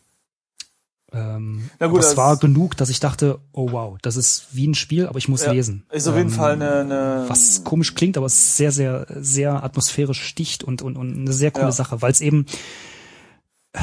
ähm, 1.14 1.70
Na 1.78 1.86
gut, 1.86 2.00
es 2.00 2.08
das- 2.08 2.16
war 2.16 2.36
genug, 2.36 2.76
dass 2.76 2.90
ich 2.90 3.00
dachte, 3.00 3.38
oh 3.52 3.70
wow, 3.72 3.96
das 4.02 4.16
ist 4.16 4.48
wie 4.52 4.66
ein 4.66 4.74
Spiel, 4.74 5.06
aber 5.06 5.18
ich 5.18 5.28
muss 5.28 5.44
Ja, 5.44 5.52
lesen. 5.52 5.84
Ist 5.92 6.08
auf 6.08 6.16
jeden 6.16 6.28
Ähm, 6.30 6.34
Fall 6.34 6.52
eine, 6.54 6.80
eine 6.80 7.24
was 7.28 7.62
komisch 7.64 7.94
klingt, 7.94 8.16
aber 8.16 8.26
es 8.26 8.34
ist 8.34 8.56
sehr, 8.56 8.72
sehr, 8.72 9.06
sehr 9.20 9.62
atmosphärisch 9.62 10.22
sticht 10.22 10.64
und, 10.64 10.82
und, 10.82 10.96
und 10.96 11.16
eine 11.16 11.32
sehr 11.32 11.50
coole 11.52 11.66
Ja. 11.66 11.72
Sache, 11.72 12.02
weil 12.02 12.10
es 12.12 12.20
eben, 12.20 12.46
äh, 13.72 13.78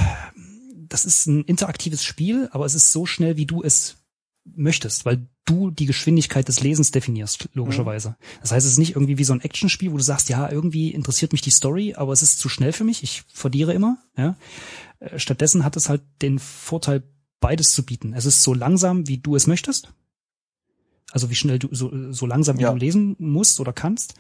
das 0.87 1.05
ist 1.05 1.25
ein 1.27 1.43
interaktives 1.45 2.03
Spiel, 2.03 2.49
aber 2.51 2.65
es 2.65 2.75
ist 2.75 2.91
so 2.91 3.05
schnell, 3.05 3.37
wie 3.37 3.45
du 3.45 3.63
es 3.63 3.95
möchtest, 4.43 5.05
weil 5.05 5.27
du 5.45 5.71
die 5.71 5.85
Geschwindigkeit 5.85 6.47
des 6.47 6.61
Lesens 6.61 6.91
definierst, 6.91 7.49
logischerweise. 7.53 8.15
Das 8.41 8.51
heißt, 8.51 8.65
es 8.65 8.73
ist 8.73 8.77
nicht 8.79 8.95
irgendwie 8.95 9.17
wie 9.17 9.23
so 9.23 9.33
ein 9.33 9.41
Actionspiel, 9.41 9.91
wo 9.91 9.97
du 9.97 10.03
sagst, 10.03 10.29
ja, 10.29 10.49
irgendwie 10.51 10.89
interessiert 10.89 11.31
mich 11.31 11.41
die 11.41 11.51
Story, 11.51 11.93
aber 11.95 12.11
es 12.11 12.21
ist 12.23 12.39
zu 12.39 12.49
schnell 12.49 12.73
für 12.73 12.83
mich, 12.83 13.03
ich 13.03 13.23
verliere 13.31 13.73
immer, 13.73 13.97
ja. 14.17 14.35
Äh, 14.99 15.17
Stattdessen 15.19 15.63
hat 15.63 15.77
es 15.77 15.89
halt 15.89 16.01
den 16.21 16.39
Vorteil, 16.39 17.03
beides 17.41 17.73
zu 17.73 17.83
bieten. 17.85 18.13
Es 18.13 18.25
ist 18.25 18.41
so 18.43 18.53
langsam, 18.53 19.07
wie 19.09 19.17
du 19.17 19.35
es 19.35 19.47
möchtest. 19.47 19.91
Also 21.11 21.29
wie 21.29 21.35
schnell 21.35 21.59
du, 21.59 21.67
so, 21.71 21.91
so 22.13 22.25
langsam 22.25 22.57
wie 22.57 22.61
Ja. 22.61 22.71
du 22.71 22.77
lesen 22.77 23.17
musst 23.19 23.59
oder 23.59 23.73
kannst. 23.73 24.13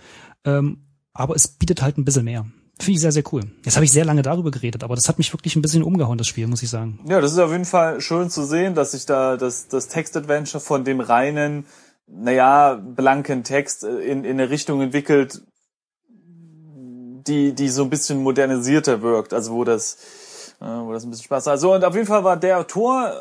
Ähm, 0.43 0.83
aber 1.13 1.35
es 1.35 1.47
bietet 1.47 1.81
halt 1.81 1.97
ein 1.97 2.03
bisschen 2.03 2.25
mehr. 2.25 2.45
Finde 2.79 2.93
ich 2.93 2.99
sehr, 3.01 3.11
sehr 3.11 3.23
cool. 3.31 3.43
Jetzt 3.63 3.75
habe 3.75 3.85
ich 3.85 3.91
sehr 3.91 4.05
lange 4.05 4.23
darüber 4.23 4.49
geredet, 4.49 4.83
aber 4.83 4.95
das 4.95 5.07
hat 5.07 5.19
mich 5.19 5.31
wirklich 5.33 5.55
ein 5.55 5.61
bisschen 5.61 5.83
umgehauen, 5.83 6.17
das 6.17 6.27
Spiel, 6.27 6.47
muss 6.47 6.63
ich 6.63 6.69
sagen. 6.69 6.99
Ja, 7.07 7.21
das 7.21 7.31
ist 7.31 7.37
auf 7.37 7.51
jeden 7.51 7.65
Fall 7.65 8.01
schön 8.01 8.29
zu 8.29 8.43
sehen, 8.43 8.73
dass 8.75 8.91
sich 8.91 9.05
da 9.05 9.37
das, 9.37 9.67
das 9.67 9.87
Text-Adventure 9.87 10.59
von 10.59 10.83
dem 10.83 10.99
reinen, 10.99 11.65
naja, 12.07 12.73
blanken 12.73 13.43
Text 13.43 13.83
äh, 13.83 13.99
in, 13.99 14.23
in 14.25 14.31
eine 14.39 14.49
Richtung 14.49 14.81
entwickelt, 14.81 15.43
die, 17.27 17.53
die 17.53 17.69
so 17.69 17.83
ein 17.83 17.89
bisschen 17.91 18.23
modernisierter 18.23 19.01
wirkt, 19.03 19.33
also 19.33 19.53
wo 19.53 19.63
das, 19.63 19.97
wo 20.61 20.93
das 20.93 21.03
ein 21.03 21.09
bisschen 21.09 21.25
Spaß 21.25 21.47
hat. 21.47 21.59
So, 21.59 21.73
und 21.73 21.83
auf 21.83 21.95
jeden 21.95 22.07
Fall 22.07 22.23
war 22.23 22.37
der 22.37 22.67
Tor, 22.67 23.11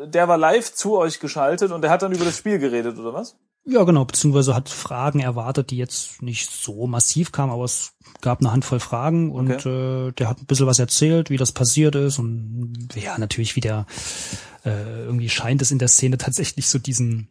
äh, 0.00 0.08
der 0.08 0.28
war 0.28 0.36
live 0.36 0.72
zu 0.72 0.96
euch 0.96 1.20
geschaltet 1.20 1.72
und 1.72 1.82
der 1.82 1.90
hat 1.90 2.02
dann 2.02 2.12
über 2.12 2.24
das 2.24 2.36
Spiel 2.36 2.58
geredet, 2.58 2.98
oder 2.98 3.14
was? 3.14 3.36
Ja, 3.64 3.84
genau, 3.84 4.04
beziehungsweise 4.04 4.56
hat 4.56 4.68
Fragen 4.68 5.20
erwartet, 5.20 5.70
die 5.70 5.76
jetzt 5.76 6.20
nicht 6.20 6.50
so 6.50 6.88
massiv 6.88 7.30
kamen, 7.30 7.52
aber 7.52 7.64
es 7.64 7.92
gab 8.20 8.40
eine 8.40 8.52
Handvoll 8.52 8.80
Fragen 8.80 9.30
und 9.30 9.64
äh, 9.66 10.10
der 10.12 10.28
hat 10.28 10.40
ein 10.40 10.46
bisschen 10.46 10.66
was 10.66 10.80
erzählt, 10.80 11.30
wie 11.30 11.36
das 11.36 11.52
passiert 11.52 11.94
ist 11.94 12.18
und 12.18 12.88
ja, 12.96 13.16
natürlich 13.18 13.54
wieder 13.54 13.86
äh, 14.64 15.04
irgendwie 15.04 15.28
scheint 15.28 15.62
es 15.62 15.70
in 15.70 15.78
der 15.78 15.88
Szene 15.88 16.18
tatsächlich 16.18 16.68
so 16.68 16.80
diesen 16.80 17.28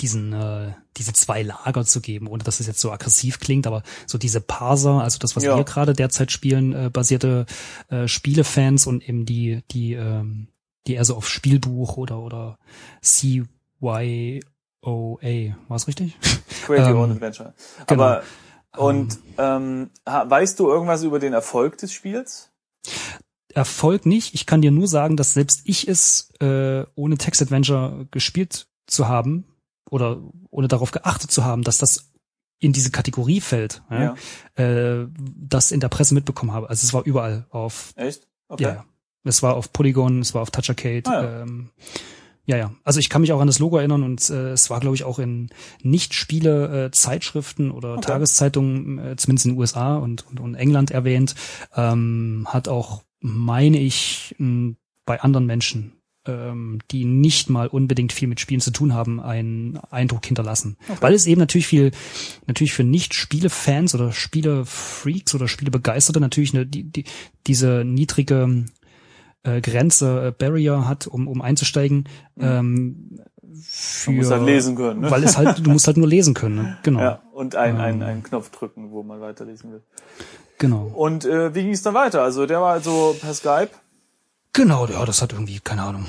diesen 0.00 0.32
äh, 0.32 0.72
diese 0.96 1.12
zwei 1.12 1.42
Lager 1.42 1.84
zu 1.84 2.00
geben, 2.00 2.26
ohne 2.26 2.42
dass 2.42 2.60
es 2.60 2.66
jetzt 2.66 2.80
so 2.80 2.90
aggressiv 2.92 3.38
klingt, 3.40 3.66
aber 3.66 3.82
so 4.06 4.18
diese 4.18 4.40
Parser, 4.40 5.02
also 5.02 5.18
das, 5.18 5.36
was 5.36 5.44
Ja. 5.44 5.56
wir 5.56 5.64
gerade 5.64 5.92
derzeit 5.92 6.30
spielen, 6.32 6.72
äh, 6.74 6.90
basierte 6.92 7.46
äh, 7.88 8.08
Spielefans 8.08 8.86
und 8.86 9.08
eben 9.08 9.24
die 9.26 9.62
die 9.70 9.94
ähm, 9.94 10.48
die 10.86 10.94
eher 10.94 11.04
so 11.04 11.16
auf 11.16 11.28
Spielbuch 11.28 11.96
oder 11.96 12.18
oder 12.20 12.58
CY 13.02 14.40
OA, 14.82 15.56
war 15.68 15.76
es 15.76 15.88
richtig? 15.88 16.16
Create 16.64 16.80
Your 16.82 16.88
Ähm, 16.90 16.96
Own 16.98 17.10
Adventure. 17.12 17.54
genau. 17.86 18.02
Aber, 18.04 18.22
und 18.76 19.18
ähm, 19.38 19.90
ha- 20.06 20.28
weißt 20.30 20.58
du 20.60 20.68
irgendwas 20.68 21.02
über 21.02 21.18
den 21.18 21.32
Erfolg 21.32 21.78
des 21.78 21.92
Spiels? 21.92 22.50
Erfolg 23.54 24.06
nicht. 24.06 24.34
Ich 24.34 24.46
kann 24.46 24.62
dir 24.62 24.70
nur 24.70 24.86
sagen, 24.86 25.16
dass 25.16 25.34
selbst 25.34 25.62
ich 25.64 25.88
es 25.88 26.30
äh, 26.40 26.84
ohne 26.94 27.16
Text-Adventure 27.18 28.06
gespielt 28.10 28.68
zu 28.86 29.08
haben 29.08 29.44
oder 29.90 30.20
ohne 30.50 30.68
darauf 30.68 30.90
geachtet 30.90 31.30
zu 31.30 31.44
haben, 31.44 31.62
dass 31.62 31.78
das 31.78 32.10
in 32.60 32.72
diese 32.72 32.90
Kategorie 32.90 33.40
fällt, 33.40 33.82
ja, 33.90 34.14
Äh, 34.56 35.06
das 35.14 35.70
in 35.70 35.80
der 35.80 35.88
Presse 35.88 36.14
mitbekommen 36.14 36.52
habe. 36.52 36.68
Also 36.68 36.84
es 36.84 36.92
war 36.92 37.04
überall 37.04 37.46
auf, 37.50 37.92
Echt? 37.96 38.26
Okay. 38.48 38.64
ja, 38.64 38.68
ja. 38.70 38.84
es 39.24 39.42
war 39.42 39.54
auf 39.54 39.72
Polygon, 39.72 40.20
es 40.20 40.34
war 40.34 40.42
auf 40.42 40.50
Touch 40.50 40.68
Arcade. 40.68 41.04
Ah, 41.06 41.22
ja. 41.22 41.42
ähm, 41.42 41.70
ja, 42.46 42.56
ja. 42.56 42.72
Also 42.82 42.98
ich 42.98 43.10
kann 43.10 43.20
mich 43.20 43.32
auch 43.32 43.40
an 43.40 43.46
das 43.46 43.58
Logo 43.58 43.76
erinnern 43.76 44.02
und 44.02 44.28
äh, 44.30 44.52
es 44.52 44.70
war, 44.70 44.80
glaube 44.80 44.96
ich, 44.96 45.04
auch 45.04 45.18
in 45.18 45.50
Nicht-Spiele-Zeitschriften 45.82 47.68
äh, 47.70 47.72
oder 47.72 47.92
okay. 47.92 48.06
Tageszeitungen, 48.06 48.98
äh, 48.98 49.16
zumindest 49.16 49.46
in 49.46 49.52
den 49.52 49.58
USA 49.58 49.98
und, 49.98 50.26
und, 50.26 50.40
und 50.40 50.54
England 50.54 50.90
erwähnt, 50.90 51.34
ähm, 51.76 52.46
hat 52.48 52.66
auch, 52.66 53.04
meine 53.20 53.78
ich, 53.78 54.34
m, 54.38 54.76
bei 55.04 55.20
anderen 55.20 55.44
Menschen 55.46 55.97
ähm, 56.28 56.78
die 56.90 57.04
nicht 57.04 57.50
mal 57.50 57.66
unbedingt 57.66 58.12
viel 58.12 58.28
mit 58.28 58.38
Spielen 58.38 58.60
zu 58.60 58.70
tun 58.70 58.94
haben, 58.94 59.20
einen 59.20 59.78
Eindruck 59.90 60.26
hinterlassen. 60.26 60.76
Okay. 60.88 60.98
Weil 61.00 61.14
es 61.14 61.26
eben 61.26 61.40
natürlich 61.40 61.66
viel, 61.66 61.90
natürlich 62.46 62.74
für 62.74 62.84
Nicht-Spiele-Fans 62.84 63.94
oder 63.94 64.12
Spiele-Freaks 64.12 65.34
oder 65.34 65.48
Spielebegeisterte 65.48 66.20
natürlich 66.20 66.54
eine, 66.54 66.66
die, 66.66 66.84
die, 66.84 67.04
diese 67.46 67.82
niedrige 67.84 68.66
äh, 69.42 69.60
Grenze, 69.60 70.28
äh, 70.28 70.32
Barrier 70.32 70.86
hat, 70.86 71.06
um, 71.06 71.26
um 71.26 71.40
einzusteigen. 71.40 72.08
Mhm. 72.36 72.44
Ähm, 72.44 73.20
für, 73.60 74.10
man 74.10 74.18
muss 74.18 74.30
halt 74.30 74.44
lesen 74.44 74.76
können, 74.76 75.00
ne? 75.00 75.10
Weil 75.10 75.24
es 75.24 75.36
halt, 75.36 75.66
du 75.66 75.70
musst 75.70 75.86
halt 75.86 75.96
nur 75.96 76.06
lesen 76.06 76.34
können, 76.34 76.56
ne? 76.56 76.78
genau. 76.82 77.00
Ja, 77.00 77.22
und 77.32 77.56
ein, 77.56 77.76
ähm, 77.76 77.80
ein, 77.80 78.02
einen 78.02 78.22
Knopf 78.22 78.50
drücken, 78.50 78.90
wo 78.90 79.02
man 79.02 79.20
weiterlesen 79.20 79.72
will. 79.72 79.82
Genau. 80.58 80.92
Und 80.94 81.24
äh, 81.24 81.54
wie 81.54 81.62
ging 81.62 81.72
es 81.72 81.82
dann 81.82 81.94
weiter? 81.94 82.22
Also 82.22 82.46
der 82.46 82.60
war 82.60 82.72
also 82.72 83.16
per 83.20 83.32
Skype 83.32 83.70
Genau, 84.58 84.88
ja, 84.88 85.04
das 85.04 85.22
hat 85.22 85.32
irgendwie, 85.32 85.60
keine 85.60 85.84
Ahnung. 85.84 86.04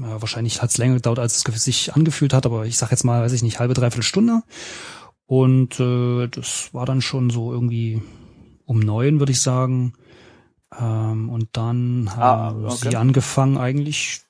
Ja, 0.00 0.22
wahrscheinlich 0.22 0.62
hat 0.62 0.70
es 0.70 0.78
länger 0.78 0.94
gedauert, 0.94 1.18
als 1.18 1.44
es 1.46 1.62
sich 1.62 1.94
angefühlt 1.94 2.32
hat, 2.32 2.46
aber 2.46 2.64
ich 2.64 2.78
sag 2.78 2.90
jetzt 2.90 3.04
mal, 3.04 3.20
weiß 3.20 3.34
ich 3.34 3.42
nicht, 3.42 3.58
halbe, 3.60 3.74
dreiviertel 3.74 4.02
Stunde. 4.02 4.42
Und 5.26 5.78
äh, 5.78 6.26
das 6.28 6.72
war 6.72 6.86
dann 6.86 7.02
schon 7.02 7.28
so 7.28 7.52
irgendwie 7.52 8.00
um 8.64 8.80
neun, 8.80 9.18
würde 9.18 9.32
ich 9.32 9.42
sagen. 9.42 9.92
Ähm, 10.80 11.28
und 11.28 11.50
dann 11.52 12.16
haben 12.16 12.64
ah, 12.64 12.72
okay. 12.72 12.88
sie 12.92 12.96
angefangen, 12.96 13.58
eigentlich 13.58 14.22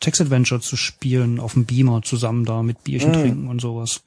Text 0.00 0.22
Adventure 0.22 0.62
zu 0.62 0.76
spielen 0.76 1.40
auf 1.40 1.52
dem 1.52 1.66
Beamer 1.66 2.00
zusammen 2.00 2.46
da 2.46 2.62
mit 2.62 2.82
Bierchen 2.82 3.10
mm. 3.10 3.12
trinken 3.12 3.48
und 3.48 3.60
sowas. 3.60 4.04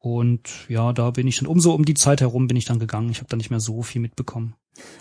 Und 0.00 0.48
ja, 0.68 0.94
da 0.94 1.10
bin 1.10 1.28
ich 1.28 1.38
dann 1.38 1.46
umso 1.46 1.74
um 1.74 1.84
die 1.84 1.94
Zeit 1.94 2.22
herum 2.22 2.46
bin 2.46 2.56
ich 2.56 2.64
dann 2.64 2.78
gegangen. 2.78 3.10
Ich 3.10 3.18
habe 3.18 3.28
da 3.28 3.36
nicht 3.36 3.50
mehr 3.50 3.60
so 3.60 3.82
viel 3.82 4.00
mitbekommen. 4.00 4.54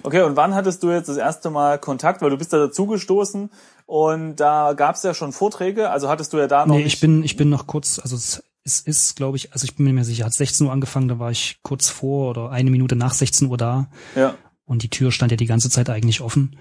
Okay, 0.03 0.23
und 0.23 0.35
wann 0.35 0.53
hattest 0.53 0.83
du 0.83 0.91
jetzt 0.91 1.07
das 1.07 1.15
erste 1.15 1.49
Mal 1.49 1.79
Kontakt? 1.79 2.21
Weil 2.21 2.31
du 2.31 2.37
bist 2.37 2.51
da 2.51 2.57
dazugestoßen 2.57 3.49
und 3.85 4.35
da 4.35 4.73
gab 4.73 4.95
es 4.95 5.03
ja 5.03 5.13
schon 5.13 5.31
Vorträge. 5.31 5.89
Also 5.89 6.09
hattest 6.09 6.33
du 6.33 6.37
ja 6.37 6.47
da 6.47 6.65
noch. 6.65 6.75
Nee, 6.75 6.83
ich 6.83 6.99
bin, 6.99 7.23
ich 7.23 7.37
bin 7.37 7.49
noch 7.49 7.65
kurz, 7.65 7.97
also 7.97 8.17
es, 8.17 8.43
es 8.65 8.81
ist, 8.81 9.15
glaube 9.15 9.37
ich, 9.37 9.53
also 9.53 9.63
ich 9.63 9.77
bin 9.77 9.85
mir 9.85 9.91
nicht 9.91 9.95
mehr 9.95 10.03
sicher, 10.03 10.25
hat 10.25 10.33
16 10.33 10.67
Uhr 10.67 10.73
angefangen, 10.73 11.07
da 11.07 11.17
war 11.17 11.31
ich 11.31 11.59
kurz 11.63 11.87
vor 11.87 12.31
oder 12.31 12.51
eine 12.51 12.69
Minute 12.69 12.97
nach 12.97 13.13
16 13.13 13.47
Uhr 13.47 13.57
da. 13.57 13.89
Ja. 14.15 14.35
Und 14.65 14.83
die 14.83 14.89
Tür 14.89 15.13
stand 15.13 15.31
ja 15.31 15.37
die 15.37 15.45
ganze 15.45 15.69
Zeit 15.69 15.89
eigentlich 15.89 16.19
offen. 16.19 16.57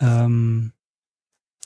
Ähm, 0.00 0.72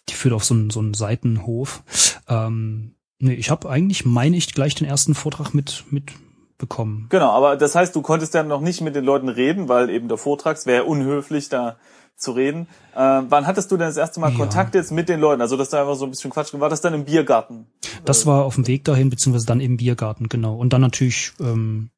die 0.08 0.14
führt 0.14 0.34
auf 0.34 0.44
so 0.44 0.54
einen, 0.54 0.70
so 0.70 0.80
einen 0.80 0.94
Seitenhof. 0.94 1.84
Ähm, 2.28 2.96
Nee, 3.20 3.34
ich 3.34 3.50
habe 3.50 3.68
eigentlich, 3.68 4.04
meine 4.04 4.36
ich, 4.36 4.54
gleich 4.54 4.74
den 4.74 4.86
ersten 4.86 5.14
Vortrag 5.14 5.52
mit, 5.52 5.84
mit 5.90 6.12
bekommen. 6.56 7.06
Genau, 7.08 7.30
aber 7.30 7.56
das 7.56 7.74
heißt, 7.74 7.94
du 7.94 8.02
konntest 8.02 8.34
ja 8.34 8.42
noch 8.42 8.60
nicht 8.60 8.80
mit 8.80 8.94
den 8.94 9.04
Leuten 9.04 9.28
reden, 9.28 9.68
weil 9.68 9.90
eben 9.90 10.08
der 10.08 10.18
Vortrag, 10.18 10.56
es 10.56 10.66
wäre 10.66 10.84
unhöflich, 10.84 11.48
da 11.48 11.76
zu 12.16 12.32
reden. 12.32 12.66
Äh, 12.94 13.22
wann 13.28 13.46
hattest 13.46 13.70
du 13.70 13.76
denn 13.76 13.86
das 13.86 13.96
erste 13.96 14.18
Mal 14.20 14.32
ja. 14.32 14.36
Kontakt 14.36 14.74
jetzt 14.74 14.90
mit 14.90 15.08
den 15.08 15.20
Leuten? 15.20 15.40
Also, 15.40 15.56
dass 15.56 15.70
da 15.70 15.80
einfach 15.80 15.94
so 15.94 16.04
ein 16.04 16.10
bisschen 16.10 16.30
Quatsch 16.30 16.52
war 16.54 16.68
das 16.68 16.80
dann 16.80 16.94
im 16.94 17.04
Biergarten? 17.04 17.66
Das 18.04 18.26
war 18.26 18.44
auf 18.44 18.56
dem 18.56 18.66
Weg 18.66 18.84
dahin, 18.84 19.08
beziehungsweise 19.08 19.46
dann 19.46 19.60
im 19.60 19.76
Biergarten, 19.76 20.28
genau. 20.28 20.56
Und 20.56 20.72
dann 20.72 20.80
natürlich, 20.80 21.32
ähm, 21.40 21.90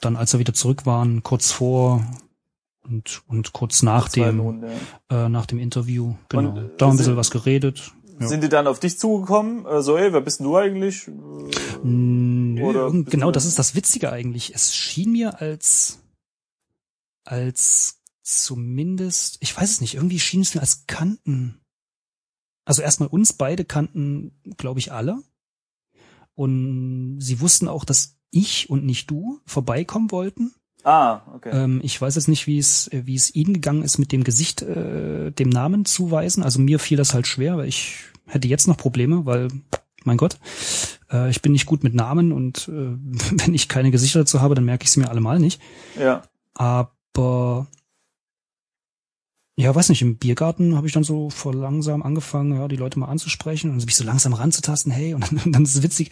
dann 0.00 0.16
als 0.16 0.32
wir 0.32 0.40
wieder 0.40 0.52
zurück 0.52 0.84
waren, 0.84 1.22
kurz 1.22 1.52
vor 1.52 2.04
und, 2.84 3.22
und 3.28 3.52
kurz 3.52 3.82
nach 3.82 4.08
dem, 4.08 4.38
Lohn, 4.38 4.64
ja. 5.10 5.26
äh, 5.26 5.28
nach 5.28 5.46
dem 5.46 5.60
Interview, 5.60 6.14
genau. 6.28 6.50
Und, 6.50 6.70
da 6.78 6.86
haben 6.86 6.94
ein 6.94 6.96
bisschen 6.96 7.16
was 7.16 7.30
geredet. 7.30 7.92
Ja. 8.22 8.28
Sind 8.28 8.42
die 8.42 8.48
dann 8.48 8.66
auf 8.66 8.80
dich 8.80 8.98
zugekommen? 8.98 9.66
Äh, 9.66 9.82
so, 9.82 9.96
ey, 9.96 10.12
wer 10.12 10.20
bist 10.20 10.40
denn 10.40 10.46
du 10.46 10.56
eigentlich? 10.56 11.10
Nö, 11.82 12.62
Oder 12.62 12.90
genau, 12.90 13.30
das 13.30 13.44
ist 13.44 13.58
das 13.58 13.74
Witzige 13.74 14.12
eigentlich. 14.12 14.54
Es 14.54 14.74
schien 14.74 15.12
mir 15.12 15.40
als, 15.40 16.00
als 17.24 18.00
zumindest, 18.22 19.38
ich 19.40 19.56
weiß 19.56 19.70
es 19.70 19.80
nicht, 19.80 19.94
irgendwie 19.94 20.20
schien 20.20 20.42
es 20.42 20.54
mir 20.54 20.60
als 20.60 20.86
kannten. 20.86 21.60
Also 22.64 22.82
erstmal 22.82 23.08
uns 23.08 23.32
beide 23.32 23.64
kannten, 23.64 24.32
glaube 24.56 24.80
ich, 24.80 24.92
alle. 24.92 25.22
Und 26.34 27.18
sie 27.20 27.40
wussten 27.40 27.68
auch, 27.68 27.84
dass 27.84 28.16
ich 28.30 28.70
und 28.70 28.84
nicht 28.84 29.10
du 29.10 29.40
vorbeikommen 29.44 30.10
wollten. 30.10 30.54
Ah, 30.84 31.22
okay. 31.34 31.50
Ähm, 31.52 31.80
ich 31.82 32.00
weiß 32.00 32.16
jetzt 32.16 32.28
nicht, 32.28 32.46
wie 32.46 32.58
es, 32.58 32.90
wie 32.92 33.14
es 33.14 33.34
ihnen 33.34 33.54
gegangen 33.54 33.82
ist 33.82 33.98
mit 33.98 34.10
dem 34.10 34.24
Gesicht, 34.24 34.62
äh, 34.62 35.30
dem 35.30 35.48
Namen 35.48 35.84
zuweisen. 35.84 36.42
Also 36.42 36.60
mir 36.60 36.78
fiel 36.78 36.96
das 36.96 37.14
halt 37.14 37.26
schwer, 37.26 37.56
weil 37.56 37.68
ich 37.68 38.11
hätte 38.26 38.48
jetzt 38.48 38.68
noch 38.68 38.76
Probleme, 38.76 39.26
weil, 39.26 39.48
mein 40.04 40.16
Gott, 40.16 40.38
äh, 41.10 41.30
ich 41.30 41.42
bin 41.42 41.52
nicht 41.52 41.66
gut 41.66 41.84
mit 41.84 41.94
Namen 41.94 42.32
und 42.32 42.68
äh, 42.68 42.70
wenn 42.72 43.54
ich 43.54 43.68
keine 43.68 43.90
Gesichter 43.90 44.20
dazu 44.20 44.40
habe, 44.40 44.54
dann 44.54 44.64
merke 44.64 44.84
ich 44.84 44.90
sie 44.90 45.00
mir 45.00 45.10
allemal 45.10 45.38
nicht. 45.38 45.60
Ja. 45.98 46.22
Aber 46.54 47.68
ja, 49.54 49.74
weiß 49.74 49.90
nicht, 49.90 50.00
im 50.00 50.16
Biergarten 50.16 50.76
habe 50.76 50.86
ich 50.86 50.94
dann 50.94 51.04
so 51.04 51.28
vor 51.28 51.54
langsam 51.54 52.02
angefangen, 52.02 52.56
ja, 52.56 52.68
die 52.68 52.76
Leute 52.76 52.98
mal 52.98 53.08
anzusprechen 53.08 53.70
und 53.70 53.84
mich 53.84 53.96
so 53.96 54.02
langsam 54.02 54.32
ranzutasten, 54.32 54.90
hey, 54.90 55.12
und 55.12 55.30
dann, 55.30 55.40
dann 55.52 55.62
ist 55.64 55.76
es 55.76 55.82
witzig, 55.82 56.10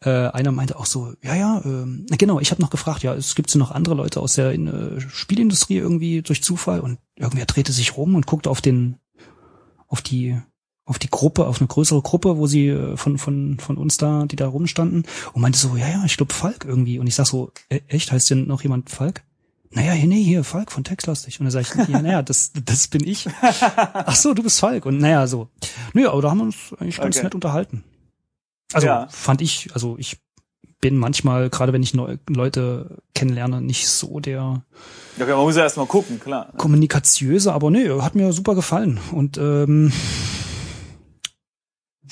äh, 0.00 0.10
einer 0.10 0.50
meinte 0.50 0.76
auch 0.76 0.86
so, 0.86 1.14
ja, 1.22 1.36
ja, 1.36 1.62
ähm, 1.64 2.06
genau, 2.10 2.40
ich 2.40 2.50
habe 2.50 2.60
noch 2.60 2.70
gefragt, 2.70 3.04
ja, 3.04 3.14
es 3.14 3.36
gibt 3.36 3.48
so 3.48 3.60
noch 3.60 3.70
andere 3.70 3.94
Leute 3.94 4.20
aus 4.20 4.34
der 4.34 4.52
äh, 4.52 5.00
Spielindustrie 5.00 5.76
irgendwie 5.76 6.22
durch 6.22 6.42
Zufall 6.42 6.80
und 6.80 6.98
irgendwer 7.14 7.46
drehte 7.46 7.70
sich 7.70 7.96
rum 7.96 8.16
und 8.16 8.26
guckte 8.26 8.50
auf 8.50 8.60
den, 8.60 8.96
auf 9.86 10.02
die, 10.02 10.40
auf 10.90 10.98
die 10.98 11.08
Gruppe, 11.08 11.46
auf 11.46 11.60
eine 11.60 11.68
größere 11.68 12.02
Gruppe, 12.02 12.36
wo 12.36 12.48
sie 12.48 12.66
äh, 12.66 12.96
von, 12.96 13.16
von, 13.16 13.58
von 13.60 13.76
uns 13.76 13.96
da, 13.96 14.26
die 14.26 14.34
da 14.34 14.48
rumstanden 14.48 15.06
und 15.32 15.40
meinte 15.40 15.56
so, 15.56 15.76
ja, 15.76 15.88
ja, 15.88 16.04
ich 16.04 16.16
glaube 16.16 16.34
Falk 16.34 16.64
irgendwie. 16.64 16.98
Und 16.98 17.06
ich 17.06 17.14
sag 17.14 17.26
so, 17.26 17.52
e 17.70 17.80
echt, 17.86 18.10
heißt 18.10 18.28
denn 18.30 18.48
noch 18.48 18.62
jemand 18.62 18.90
Falk? 18.90 19.22
naja, 19.72 19.92
hier, 19.92 20.08
nee, 20.08 20.20
hier, 20.22 20.42
Falk 20.42 20.72
von 20.72 20.82
Textlastig. 20.82 21.38
Und 21.38 21.44
dann 21.44 21.52
sage 21.52 21.66
ich, 21.70 21.88
ja, 21.88 22.02
naja, 22.02 22.22
das, 22.24 22.50
das 22.64 22.88
bin 22.88 23.06
ich. 23.06 23.28
Ach 23.40 24.16
so, 24.16 24.34
du 24.34 24.42
bist 24.42 24.58
Falk. 24.58 24.84
Und 24.84 24.98
naja, 24.98 25.28
so. 25.28 25.48
Naja, 25.92 26.10
aber 26.10 26.22
da 26.22 26.30
haben 26.30 26.38
wir 26.38 26.44
uns 26.44 26.74
eigentlich 26.80 26.98
ganz 26.98 27.16
okay. 27.16 27.24
nett 27.26 27.36
unterhalten. 27.36 27.84
Also 28.72 28.88
ja. 28.88 29.06
fand 29.10 29.42
ich, 29.42 29.68
also 29.72 29.96
ich 29.96 30.18
bin 30.80 30.96
manchmal, 30.96 31.50
gerade 31.50 31.72
wenn 31.72 31.84
ich 31.84 31.94
neue 31.94 32.18
Leute 32.28 32.98
kennenlerne, 33.14 33.60
nicht 33.60 33.86
so 33.86 34.18
der 34.18 34.64
ja, 35.16 35.26
man 35.26 35.44
muss 35.44 35.56
ja 35.56 35.62
erstmal 35.62 35.86
gucken, 35.86 36.18
klar. 36.18 36.52
Kommunikatiöse, 36.56 37.52
aber 37.52 37.70
nee, 37.70 37.90
hat 38.00 38.14
mir 38.14 38.32
super 38.32 38.54
gefallen. 38.54 38.98
Und 39.12 39.36
ähm, 39.38 39.92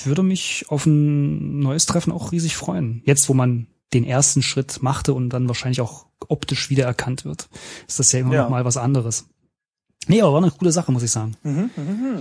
würde 0.06 0.22
mich 0.22 0.66
auf 0.68 0.86
ein 0.86 1.60
neues 1.60 1.86
Treffen 1.86 2.12
auch 2.12 2.32
riesig 2.32 2.56
freuen. 2.56 3.02
Jetzt, 3.04 3.28
wo 3.28 3.34
man 3.34 3.66
den 3.92 4.04
ersten 4.04 4.42
Schritt 4.42 4.82
machte 4.82 5.14
und 5.14 5.30
dann 5.30 5.48
wahrscheinlich 5.48 5.80
auch 5.80 6.06
optisch 6.28 6.70
wiedererkannt 6.70 7.24
wird, 7.24 7.48
ist 7.86 7.98
das 7.98 8.12
ja 8.12 8.20
immer 8.20 8.34
ja. 8.34 8.42
noch 8.42 8.50
mal 8.50 8.64
was 8.64 8.76
anderes. 8.76 9.26
Nee, 10.06 10.22
aber 10.22 10.32
war 10.34 10.42
eine 10.42 10.50
coole 10.50 10.72
Sache, 10.72 10.92
muss 10.92 11.02
ich 11.02 11.10
sagen. 11.10 11.36
Mhm, 11.42 11.70
mh, 11.76 11.82
mh. 11.82 12.20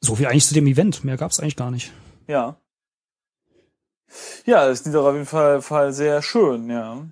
So 0.00 0.16
viel 0.16 0.26
eigentlich 0.26 0.46
zu 0.46 0.54
dem 0.54 0.66
Event. 0.66 1.04
Mehr 1.04 1.16
gab's 1.16 1.38
eigentlich 1.38 1.56
gar 1.56 1.70
nicht. 1.70 1.92
Ja. 2.26 2.56
Ja, 4.44 4.68
es 4.68 4.82
ist 4.82 4.94
auf 4.94 5.14
jeden 5.14 5.26
Fall, 5.26 5.62
Fall 5.62 5.92
sehr 5.92 6.22
schön, 6.22 6.68
ja. 6.68 7.06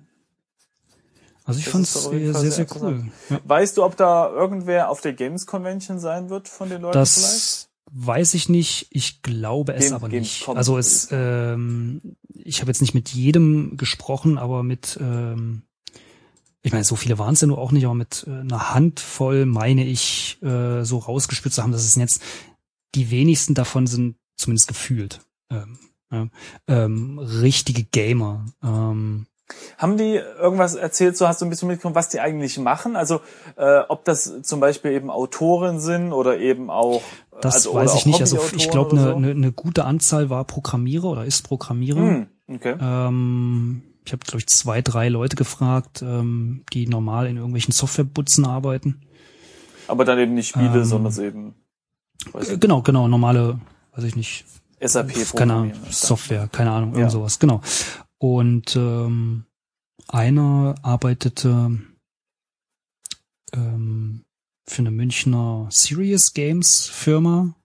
Also 1.43 1.59
ich 1.59 1.69
fand 1.69 1.85
es 1.85 1.93
sehr, 1.93 2.33
sehr, 2.33 2.51
sehr 2.51 2.67
cool. 2.75 3.09
Ja. 3.29 3.39
Weißt 3.45 3.77
du, 3.77 3.83
ob 3.83 3.97
da 3.97 4.29
irgendwer 4.29 4.89
auf 4.89 5.01
der 5.01 5.13
Games 5.13 5.45
Convention 5.45 5.99
sein 5.99 6.29
wird 6.29 6.47
von 6.47 6.69
den 6.69 6.81
Leuten 6.81 6.97
das 6.97 7.13
vielleicht? 7.13 7.70
Weiß 7.93 8.33
ich 8.35 8.47
nicht. 8.47 8.87
Ich 8.89 9.21
glaube 9.21 9.73
es 9.73 9.85
Game, 9.85 9.93
aber 9.93 10.07
nicht. 10.07 10.47
Also 10.47 10.77
es, 10.77 11.09
ähm, 11.11 12.15
ich 12.33 12.61
habe 12.61 12.69
jetzt 12.69 12.81
nicht 12.81 12.93
mit 12.93 13.09
jedem 13.09 13.75
gesprochen, 13.75 14.37
aber 14.37 14.63
mit, 14.63 14.97
ähm, 15.01 15.63
ich 16.61 16.71
meine, 16.71 16.85
so 16.85 16.95
viele 16.95 17.19
waren 17.19 17.33
es 17.33 17.41
ja 17.41 17.47
nur 17.47 17.57
auch 17.57 17.73
nicht, 17.73 17.83
aber 17.83 17.93
mit 17.93 18.25
äh, 18.27 18.39
einer 18.39 18.73
Handvoll 18.73 19.45
meine 19.45 19.85
ich 19.85 20.41
äh, 20.41 20.85
so 20.85 20.99
rausgespürt 20.99 21.53
zu 21.53 21.63
haben, 21.63 21.73
dass 21.73 21.83
es 21.83 21.95
jetzt 21.95 22.23
die 22.95 23.11
wenigsten 23.11 23.55
davon 23.55 23.87
sind, 23.87 24.15
zumindest 24.37 24.69
gefühlt, 24.69 25.19
ähm, 25.49 26.31
ähm, 26.67 27.19
richtige 27.19 27.83
Gamer. 27.83 28.45
Ähm, 28.63 29.27
haben 29.77 29.97
die 29.97 30.15
irgendwas 30.15 30.75
erzählt, 30.75 31.17
so 31.17 31.27
hast 31.27 31.41
du 31.41 31.45
ein 31.45 31.49
bisschen 31.49 31.67
mitbekommen, 31.67 31.95
was 31.95 32.09
die 32.09 32.19
eigentlich 32.19 32.57
machen? 32.59 32.95
Also 32.95 33.21
äh, 33.55 33.79
ob 33.89 34.05
das 34.05 34.41
zum 34.43 34.59
Beispiel 34.59 34.91
eben 34.91 35.09
Autoren 35.09 35.79
sind 35.79 36.13
oder 36.13 36.37
eben 36.39 36.69
auch 36.69 37.01
Das 37.41 37.55
also, 37.55 37.73
weiß 37.73 37.95
ich 37.95 38.05
nicht. 38.05 38.21
Also 38.21 38.39
ich 38.55 38.69
glaube, 38.69 38.91
eine 38.91 39.11
so? 39.11 39.19
ne, 39.19 39.35
ne 39.35 39.51
gute 39.51 39.85
Anzahl 39.85 40.29
war 40.29 40.43
Programmierer 40.45 41.05
oder 41.05 41.25
ist 41.25 41.41
Programmierer. 41.43 41.99
Hm, 41.99 42.27
okay. 42.47 42.75
Ähm, 42.79 43.83
ich 44.05 44.13
habe, 44.13 44.23
glaube 44.25 44.39
ich, 44.39 44.47
zwei, 44.47 44.81
drei 44.81 45.09
Leute 45.09 45.35
gefragt, 45.35 46.01
ähm, 46.01 46.63
die 46.73 46.87
normal 46.87 47.27
in 47.27 47.37
irgendwelchen 47.37 47.71
Softwarebutzen 47.71 48.45
arbeiten. 48.45 49.01
Aber 49.87 50.05
dann 50.05 50.19
eben 50.19 50.33
nicht 50.33 50.49
Spiele, 50.49 50.79
ähm, 50.79 50.85
sondern 50.85 51.23
eben. 51.23 51.55
Genau, 52.59 52.81
genau, 52.81 53.07
normale, 53.07 53.59
weiß 53.95 54.05
ich 54.05 54.15
nicht. 54.15 54.45
SAP 54.79 55.35
keine 55.35 55.53
Ahnung, 55.53 55.73
Software, 55.89 56.47
keine 56.51 56.71
Ahnung, 56.71 56.89
irgend 56.89 57.03
ja. 57.03 57.09
sowas, 57.09 57.39
genau. 57.39 57.61
Und 58.21 58.75
ähm, 58.75 59.45
einer 60.07 60.75
arbeitete 60.83 61.79
ähm, 63.51 64.25
für 64.67 64.81
eine 64.83 64.91
Münchner 64.91 65.67
Serious 65.71 66.35
Games 66.35 66.85
Firma. 66.85 67.55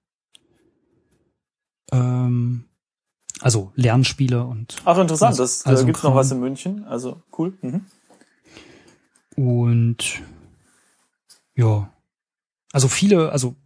Ähm, 1.92 2.64
also 3.40 3.70
Lernspiele 3.74 4.44
und. 4.44 4.76
Ach, 4.86 4.96
interessant. 4.96 5.32
Also, 5.32 5.42
das, 5.42 5.66
also 5.66 5.82
da 5.82 5.86
gibt's 5.86 6.02
noch 6.02 6.14
was 6.14 6.30
in 6.30 6.40
München. 6.40 6.84
Also 6.84 7.22
cool. 7.36 7.52
Mhm. 7.60 7.84
Und 9.36 10.22
ja, 11.54 11.92
also 12.72 12.88
viele, 12.88 13.30
also 13.30 13.56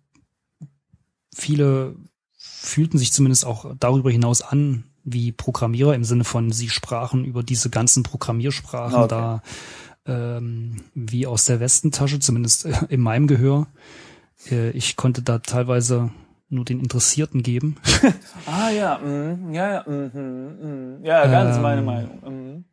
viele 1.33 1.95
fühlten 2.37 2.99
sich 2.99 3.13
zumindest 3.13 3.45
auch 3.45 3.77
darüber 3.79 4.11
hinaus 4.11 4.43
an 4.43 4.90
wie 5.05 5.33
Programmierer 5.33 5.95
im 5.95 6.05
Sinne 6.05 6.25
von, 6.25 6.53
sie 6.53 6.69
sprachen 6.69 7.25
über 7.25 7.43
diese 7.43 7.71
ganzen 7.71 8.03
Programmiersprachen 8.03 8.99
okay. 8.99 9.09
da 9.09 9.43
ähm, 10.07 10.77
wie 10.95 11.27
aus 11.27 11.45
der 11.45 11.61
Westentasche, 11.61 12.21
zumindest 12.21 12.67
äh, 12.67 12.73
in 12.89 13.01
meinem 13.01 13.27
Gehör. 13.27 13.67
Äh, 14.51 14.71
ich 14.71 14.97
konnte 14.97 15.23
da 15.23 15.39
teilweise 15.39 16.11
nur 16.49 16.65
den 16.65 16.81
Interessierten 16.81 17.43
geben. 17.43 17.77
ah 18.47 18.71
ja, 18.71 18.99
mm, 18.99 19.53
ja, 19.53 19.73
ja, 19.75 19.89
mm, 19.89 21.01
mm, 21.01 21.05
ja, 21.05 21.27
ganz 21.27 21.57
ähm, 21.57 21.63
meine 21.63 21.83
Meinung. 21.83 22.65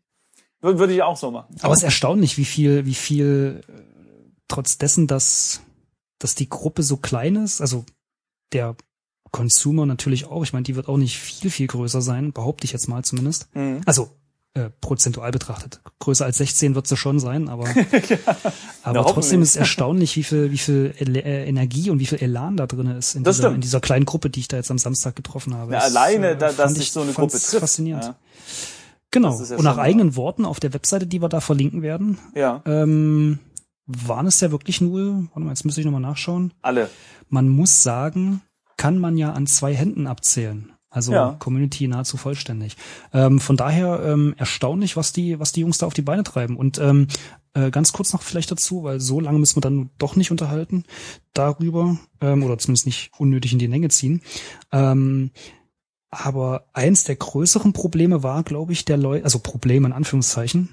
Würde, 0.61 0.79
würde 0.79 0.93
ich 0.93 1.03
auch 1.03 1.17
so 1.17 1.31
machen. 1.31 1.55
Aber 1.61 1.73
es 1.73 1.79
ist 1.79 1.85
erstaunlich, 1.85 2.37
wie 2.37 2.45
viel, 2.45 2.85
wie 2.85 2.95
viel, 2.95 3.61
äh, 3.67 3.73
trotz 4.47 4.77
dessen, 4.77 5.05
dass, 5.05 5.61
dass 6.17 6.33
die 6.33 6.49
Gruppe 6.49 6.81
so 6.81 6.97
klein 6.97 7.35
ist, 7.35 7.61
also 7.61 7.85
der 8.53 8.75
Consumer 9.31 9.85
natürlich 9.85 10.25
auch, 10.25 10.43
ich 10.43 10.53
meine, 10.53 10.63
die 10.63 10.75
wird 10.75 10.87
auch 10.87 10.97
nicht 10.97 11.17
viel, 11.17 11.51
viel 11.51 11.67
größer 11.67 12.01
sein, 12.01 12.33
behaupte 12.33 12.65
ich 12.65 12.71
jetzt 12.71 12.87
mal 12.87 13.03
zumindest. 13.03 13.53
Mhm. 13.55 13.81
Also 13.85 14.09
äh, 14.57 14.71
prozentual 14.81 15.29
betrachtet. 15.31 15.81
Größer 15.99 16.25
als 16.25 16.37
16 16.37 16.73
wird 16.73 16.87
sie 16.87 16.97
schon 16.97 17.19
sein, 17.19 17.47
aber, 17.47 17.69
ja. 18.09 18.17
aber 18.81 19.05
trotzdem 19.05 19.41
ist 19.43 19.51
es 19.51 19.55
erstaunlich, 19.55 20.15
wie 20.15 20.23
viel, 20.23 20.51
wie 20.51 20.57
viel 20.57 20.95
äh, 20.99 21.47
Energie 21.47 21.91
und 21.91 21.99
wie 21.99 22.07
viel 22.07 22.19
Elan 22.19 22.57
da 22.57 22.65
drin 22.65 22.87
ist 22.87 23.15
in, 23.15 23.23
dieser, 23.23 23.53
in 23.53 23.61
dieser 23.61 23.81
kleinen 23.81 24.05
Gruppe, 24.05 24.31
die 24.31 24.39
ich 24.39 24.47
da 24.47 24.57
jetzt 24.57 24.71
am 24.71 24.79
Samstag 24.79 25.15
getroffen 25.15 25.53
habe. 25.53 25.73
Ja, 25.73 25.79
alleine, 25.79 26.29
äh, 26.29 26.37
da, 26.37 26.51
dass 26.51 26.73
sich 26.73 26.91
so 26.91 27.01
eine 27.01 27.13
Gruppe 27.13 27.33
trifft. 27.33 27.59
Faszinierend. 27.59 28.05
Ja. 28.05 28.15
Genau. 29.11 29.39
Ja 29.39 29.57
und 29.57 29.63
nach 29.63 29.77
eigenen 29.77 30.15
Worten 30.15 30.43
auf 30.43 30.59
der 30.59 30.73
Webseite, 30.73 31.05
die 31.05 31.21
wir 31.21 31.29
da 31.29 31.39
verlinken 31.39 31.81
werden, 31.81 32.17
ja. 32.33 32.61
ähm, 32.65 33.39
waren 33.85 34.27
es 34.27 34.41
ja 34.41 34.51
wirklich 34.51 34.81
nur, 34.81 35.27
warte 35.27 35.39
mal, 35.39 35.49
jetzt 35.49 35.65
müsste 35.65 35.81
ich 35.81 35.85
nochmal 35.85 36.01
nachschauen. 36.01 36.53
Alle. 36.61 36.89
Man 37.29 37.47
muss 37.47 37.83
sagen, 37.83 38.41
kann 38.77 38.99
man 38.99 39.17
ja 39.17 39.33
an 39.33 39.47
zwei 39.47 39.75
Händen 39.75 40.07
abzählen. 40.07 40.71
Also 40.89 41.11
ja. 41.11 41.35
Community 41.39 41.87
nahezu 41.87 42.17
vollständig. 42.17 42.77
Ähm, 43.13 43.39
von 43.39 43.57
daher 43.57 44.01
ähm, 44.03 44.33
erstaunlich, 44.37 44.95
was 44.95 45.11
die, 45.11 45.39
was 45.39 45.51
die 45.51 45.61
Jungs 45.61 45.77
da 45.77 45.85
auf 45.85 45.93
die 45.93 46.01
Beine 46.01 46.23
treiben. 46.23 46.55
Und 46.55 46.79
ähm, 46.79 47.07
äh, 47.53 47.71
ganz 47.71 47.91
kurz 47.91 48.13
noch 48.13 48.21
vielleicht 48.21 48.51
dazu, 48.51 48.83
weil 48.83 48.99
so 48.99 49.19
lange 49.19 49.37
müssen 49.37 49.57
wir 49.57 49.61
dann 49.61 49.89
doch 49.97 50.15
nicht 50.15 50.31
unterhalten 50.31 50.85
darüber, 51.33 51.99
ähm, 52.21 52.43
oder 52.43 52.57
zumindest 52.57 52.85
nicht 52.85 53.11
unnötig 53.17 53.53
in 53.53 53.59
die 53.59 53.67
Länge 53.67 53.89
ziehen. 53.89 54.21
Ähm, 54.71 55.31
aber 56.09 56.65
eins 56.73 57.03
der 57.03 57.17
größeren 57.17 57.73
Probleme 57.73 58.23
war, 58.23 58.43
glaube 58.43 58.71
ich, 58.71 58.85
der 58.85 58.97
Leute, 58.97 59.25
also 59.25 59.39
Probleme 59.39 59.87
in 59.87 59.93
Anführungszeichen, 59.93 60.69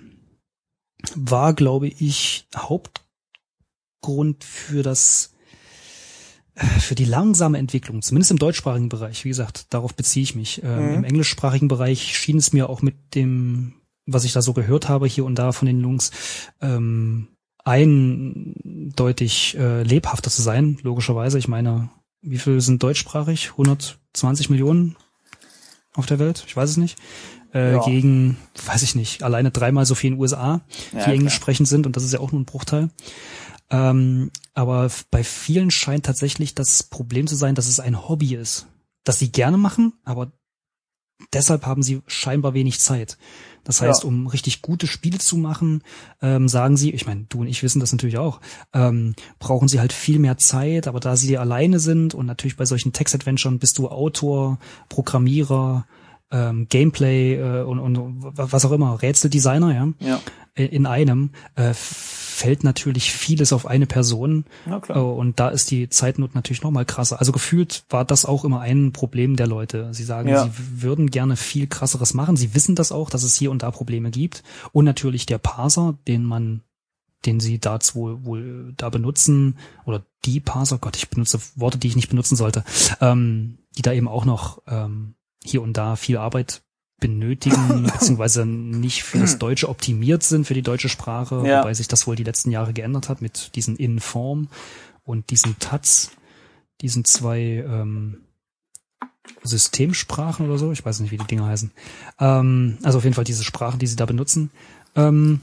war, 1.17 1.55
glaube 1.55 1.89
ich, 1.89 2.47
Hauptgrund 2.57 4.45
für 4.45 4.83
das 4.83 5.34
für 6.57 6.95
die 6.95 7.05
langsame 7.05 7.59
Entwicklung, 7.59 8.01
zumindest 8.03 8.31
im 8.31 8.39
deutschsprachigen 8.39 8.89
Bereich, 8.89 9.25
wie 9.25 9.31
gesagt, 9.31 9.67
darauf 9.71 9.95
beziehe 9.95 10.23
ich 10.23 10.35
mich. 10.35 10.63
Ähm, 10.63 10.89
mhm. 10.89 10.95
Im 10.95 11.05
englischsprachigen 11.05 11.69
Bereich 11.69 12.17
schien 12.17 12.37
es 12.37 12.53
mir 12.53 12.69
auch 12.69 12.81
mit 12.83 13.15
dem, 13.15 13.75
was 14.07 14.25
ich 14.25 14.33
da 14.33 14.43
so 14.43 14.53
gehört 14.53 14.89
habe 14.89 15.07
hier 15.07 15.25
und 15.25 15.37
da 15.37 15.53
von 15.53 15.67
den 15.67 15.81
Jungs, 15.81 16.13
ähm, 16.61 17.29
eindeutig 17.65 19.57
äh, 19.59 19.83
lebhafter 19.83 20.31
zu 20.31 20.43
sein, 20.43 20.79
logischerweise. 20.83 21.39
Ich 21.39 21.49
meine, 21.49 21.91
wie 22.21 22.39
viel 22.39 22.61
sind 22.61 22.83
deutschsprachig? 22.83 23.51
120 23.53 24.51
Millionen 24.51 24.97
auf 25.95 26.07
der 26.07 26.19
Welt? 26.19 26.45
Ich 26.47 26.57
weiß 26.57 26.71
es 26.71 26.77
nicht. 26.77 26.99
Äh, 27.55 27.75
ja. 27.75 27.85
Gegen, 27.85 28.37
weiß 28.67 28.83
ich 28.83 28.95
nicht, 28.95 29.23
alleine 29.23 29.51
dreimal 29.51 29.87
so 29.87 29.95
viel 29.95 30.09
in 30.09 30.15
den 30.15 30.21
USA, 30.21 30.61
die 30.93 30.99
ja, 30.99 31.07
englisch 31.07 31.35
sprechend 31.35 31.69
sind 31.69 31.87
und 31.87 31.97
das 31.97 32.05
ist 32.05 32.13
ja 32.13 32.21
auch 32.21 32.33
nur 32.33 32.41
ein 32.41 32.47
Bruchteil. 32.47 32.91
Ähm, 33.71 34.31
aber 34.53 34.91
bei 35.11 35.25
vielen 35.25 35.71
scheint 35.71 36.07
tatsächlich 36.07 36.55
das 36.55 36.83
Problem 36.83 37.27
zu 37.27 37.35
sein, 37.35 37.55
dass 37.55 37.69
es 37.69 37.81
ein 37.81 38.09
Hobby 38.09 38.35
ist, 38.35 38.67
das 39.05 39.19
sie 39.19 39.33
gerne 39.33 39.57
machen, 39.57 39.95
aber 40.05 40.33
deshalb 41.33 41.67
haben 41.67 41.83
sie 41.83 42.03
scheinbar 42.07 42.55
wenig 42.55 42.81
Zeit. 42.81 43.19
Das 43.65 43.81
heißt, 43.81 44.03
ja. 44.03 44.09
um 44.09 44.27
richtig 44.27 44.61
gute 44.61 44.87
Spiele 44.87 45.19
zu 45.19 45.39
machen, 45.39 45.83
ähm, 46.21 46.49
sagen 46.49 46.77
sie, 46.77 46.91
ich 46.91 47.07
meine, 47.07 47.25
du 47.29 47.41
und 47.41 47.47
ich 47.47 47.63
wissen 47.63 47.81
das 47.81 47.93
natürlich 47.93 48.19
auch, 48.19 48.41
ähm, 48.75 49.15
brauchen 49.39 49.69
sie 49.69 49.81
halt 49.81 49.95
viel 49.95 50.19
mehr 50.19 50.37
Zeit, 50.37 50.87
aber 50.87 51.01
da 51.01 51.17
sie 51.17 51.39
alleine 51.39 51.81
sind 51.81 52.15
und 52.15 52.27
natürlich 52.27 52.57
bei 52.57 52.67
solchen 52.67 52.93
Text-Adventuren 52.93 53.59
bist 53.59 53.79
du 53.79 53.89
Autor, 53.89 54.59
Programmierer, 54.91 55.87
ähm, 56.35 56.67
Gameplay 56.69 57.37
äh, 57.37 57.63
und, 57.63 57.79
und 57.79 58.17
was 58.21 58.65
auch 58.65 58.73
immer, 58.73 59.01
Rätseldesigner, 59.01 59.73
ja, 59.73 59.89
ja. 60.01 60.21
in 60.57 60.85
einem, 60.85 61.31
äh, 61.55 61.73
fällt 61.73 62.65
natürlich 62.65 63.13
vieles 63.13 63.53
auf 63.53 63.65
eine 63.65 63.87
Person. 63.87 64.45
Äh, 64.89 64.99
und 64.99 65.39
da 65.39 65.49
ist 65.49 65.71
die 65.71 65.89
Zeitnot 65.89 66.35
natürlich 66.35 66.63
noch 66.63 66.73
mal 66.73 66.85
krasser. 66.85 67.21
Also 67.21 67.31
gefühlt 67.31 67.85
war 67.89 68.05
das 68.05 68.25
auch 68.25 68.45
immer 68.45 68.61
ein 68.61 68.93
Problem 68.93 69.37
der 69.37 69.47
Leute. 69.47 69.95
Sie 69.95 70.03
sagen, 70.03 70.29
ja. 70.29 70.45
sie 70.45 70.83
würden 70.83 71.11
gerne 71.11 71.37
viel 71.37 71.69
krasseres 71.69 72.13
machen. 72.13 72.37
Sie 72.37 72.55
wissen 72.55 72.75
das 72.75 72.91
auch, 72.91 73.09
dass 73.09 73.23
es 73.23 73.37
hier 73.37 73.53
und 73.53 73.63
da 73.63 73.71
Probleme 73.71 74.11
gibt. 74.11 74.43
Und 74.73 74.85
natürlich 74.85 75.27
der 75.27 75.39
Parser, 75.39 75.95
den 76.09 76.25
man 76.25 76.63
den 77.25 77.41
sie 77.41 77.59
da 77.59 77.79
wohl, 77.95 78.23
wohl 78.27 78.75
da 78.77 78.91
benutzen, 78.91 79.57
oder 79.87 80.05
die 80.27 80.41
Parser, 80.41 80.77
Gott, 80.77 80.95
ich 80.97 81.09
benutze 81.09 81.39
Worte, 81.57 81.79
die 81.79 81.89
ich 81.89 81.97
nicht 81.97 82.11
benutzen 82.11 82.37
sollte, 82.37 82.65
ähm, 83.01 83.57
die 83.79 83.83
da 83.83 83.95
eben 83.95 84.09
auch 84.09 84.27
noch 84.27 84.61
ähm, 84.67 85.15
hier 85.45 85.63
und 85.63 85.77
da 85.77 85.97
viel 85.97 86.17
Arbeit 86.17 86.63
benötigen, 86.99 87.83
beziehungsweise 87.93 88.47
nicht 88.47 89.03
für 89.03 89.19
das 89.19 89.39
Deutsche 89.39 89.69
optimiert 89.69 90.23
sind, 90.23 90.47
für 90.47 90.55
die 90.55 90.63
deutsche 90.63 90.89
Sprache, 90.89 91.43
ja. 91.47 91.61
wobei 91.61 91.75
sich 91.75 91.89
das 91.89 92.07
wohl 92.07 92.17
die 92.17 92.25
letzten 92.25 92.51
Jahre 92.51 92.73
geändert 92.73 93.09
hat 93.09 93.21
mit 93.21 93.55
diesen 93.57 93.77
Inform 93.77 94.49
und 95.03 95.31
diesen 95.31 95.59
Taz, 95.59 96.13
diesen 96.81 97.05
zwei 97.05 97.65
ähm, 97.69 98.23
Systemsprachen 99.43 100.47
oder 100.47 100.59
so, 100.59 100.73
ich 100.73 100.85
weiß 100.85 101.01
nicht, 101.01 101.11
wie 101.11 101.19
die 101.19 101.27
Dinger 101.27 101.47
heißen. 101.47 101.73
Ähm, 102.21 102.79
also 102.83 102.99
auf 102.99 103.05
jeden 103.05 103.15
Fall 103.15 103.25
diese 103.25 103.45
Sprachen, 103.45 103.79
die 103.79 103.87
sie 103.87 103.97
da 103.97 104.07
benutzen. 104.07 104.51
Ähm, 104.97 105.41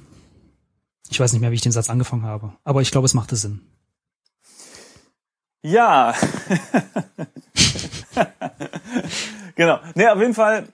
ich 1.09 1.19
weiß 1.19 1.33
nicht 1.33 1.41
mehr, 1.41 1.51
wie 1.51 1.55
ich 1.55 1.61
den 1.61 1.71
Satz 1.71 1.89
angefangen 1.89 2.23
habe, 2.23 2.53
aber 2.63 2.81
ich 2.81 2.91
glaube, 2.91 3.05
es 3.05 3.13
machte 3.13 3.35
Sinn. 3.35 3.61
Ja. 5.61 6.15
genau. 9.61 9.79
Nee, 9.95 10.07
auf 10.07 10.19
jeden 10.19 10.33
Fall 10.33 10.67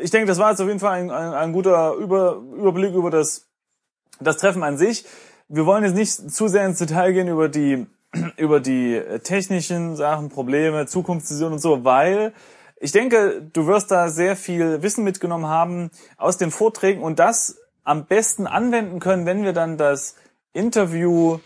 ich 0.00 0.10
denke, 0.10 0.26
das 0.26 0.38
war 0.38 0.50
jetzt 0.50 0.60
auf 0.60 0.68
jeden 0.68 0.80
Fall 0.80 1.00
ein, 1.00 1.10
ein, 1.10 1.34
ein 1.34 1.52
guter 1.52 1.94
Über, 1.94 2.36
Überblick 2.36 2.94
über 2.94 3.10
das, 3.10 3.48
das 4.20 4.38
Treffen 4.38 4.62
an 4.62 4.78
sich. 4.78 5.04
Wir 5.48 5.66
wollen 5.66 5.84
jetzt 5.84 5.94
nicht 5.94 6.32
zu 6.32 6.48
sehr 6.48 6.66
ins 6.66 6.78
Detail 6.78 7.12
gehen 7.12 7.28
über 7.28 7.48
die, 7.48 7.86
über 8.36 8.60
die 8.60 9.00
technischen 9.22 9.96
Sachen, 9.96 10.28
Probleme, 10.28 10.86
Zukunftsvision 10.86 11.52
und 11.52 11.58
so, 11.58 11.84
weil 11.84 12.32
ich 12.82 12.92
denke, 12.92 13.42
du 13.52 13.66
wirst 13.66 13.90
da 13.90 14.08
sehr 14.08 14.36
viel 14.36 14.82
Wissen 14.82 15.04
mitgenommen 15.04 15.46
haben 15.46 15.90
aus 16.16 16.38
den 16.38 16.50
Vorträgen 16.50 17.02
und 17.02 17.18
das 17.18 17.58
am 17.84 18.06
besten 18.06 18.46
anwenden 18.46 19.00
können, 19.00 19.26
wenn 19.26 19.44
wir 19.44 19.52
dann 19.52 19.76
das 19.76 20.16
Interview, 20.52 21.38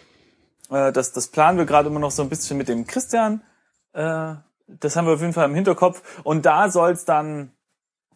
äh, 0.71 0.93
das, 0.93 1.13
das 1.13 1.29
planen 1.29 1.59
wir 1.59 1.65
gerade 1.65 1.89
immer 1.89 2.01
noch 2.01 2.11
so 2.11 2.23
ein 2.23 2.29
bisschen 2.29 2.57
mit 2.57 2.69
dem 2.69 2.87
Christian, 2.87 3.43
äh, 3.95 4.35
das 4.67 4.97
haben 4.97 5.07
wir 5.07 5.15
auf 5.15 5.21
jeden 5.21 5.33
Fall 5.33 5.49
im 5.49 5.55
Hinterkopf 5.55 6.03
und 6.25 6.47
da 6.47 6.71
soll 6.71 6.93
es 6.93 7.05
dann 7.05 7.51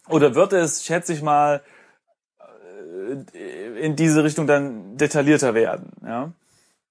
oder 0.07 0.35
wird 0.35 0.53
es, 0.53 0.83
schätze 0.83 1.13
ich 1.13 1.21
mal, 1.21 1.61
äh, 3.33 3.79
in 3.79 3.95
diese 3.95 4.23
Richtung 4.23 4.47
dann 4.47 4.97
detaillierter 4.97 5.53
werden, 5.53 5.91
ja? 6.03 6.31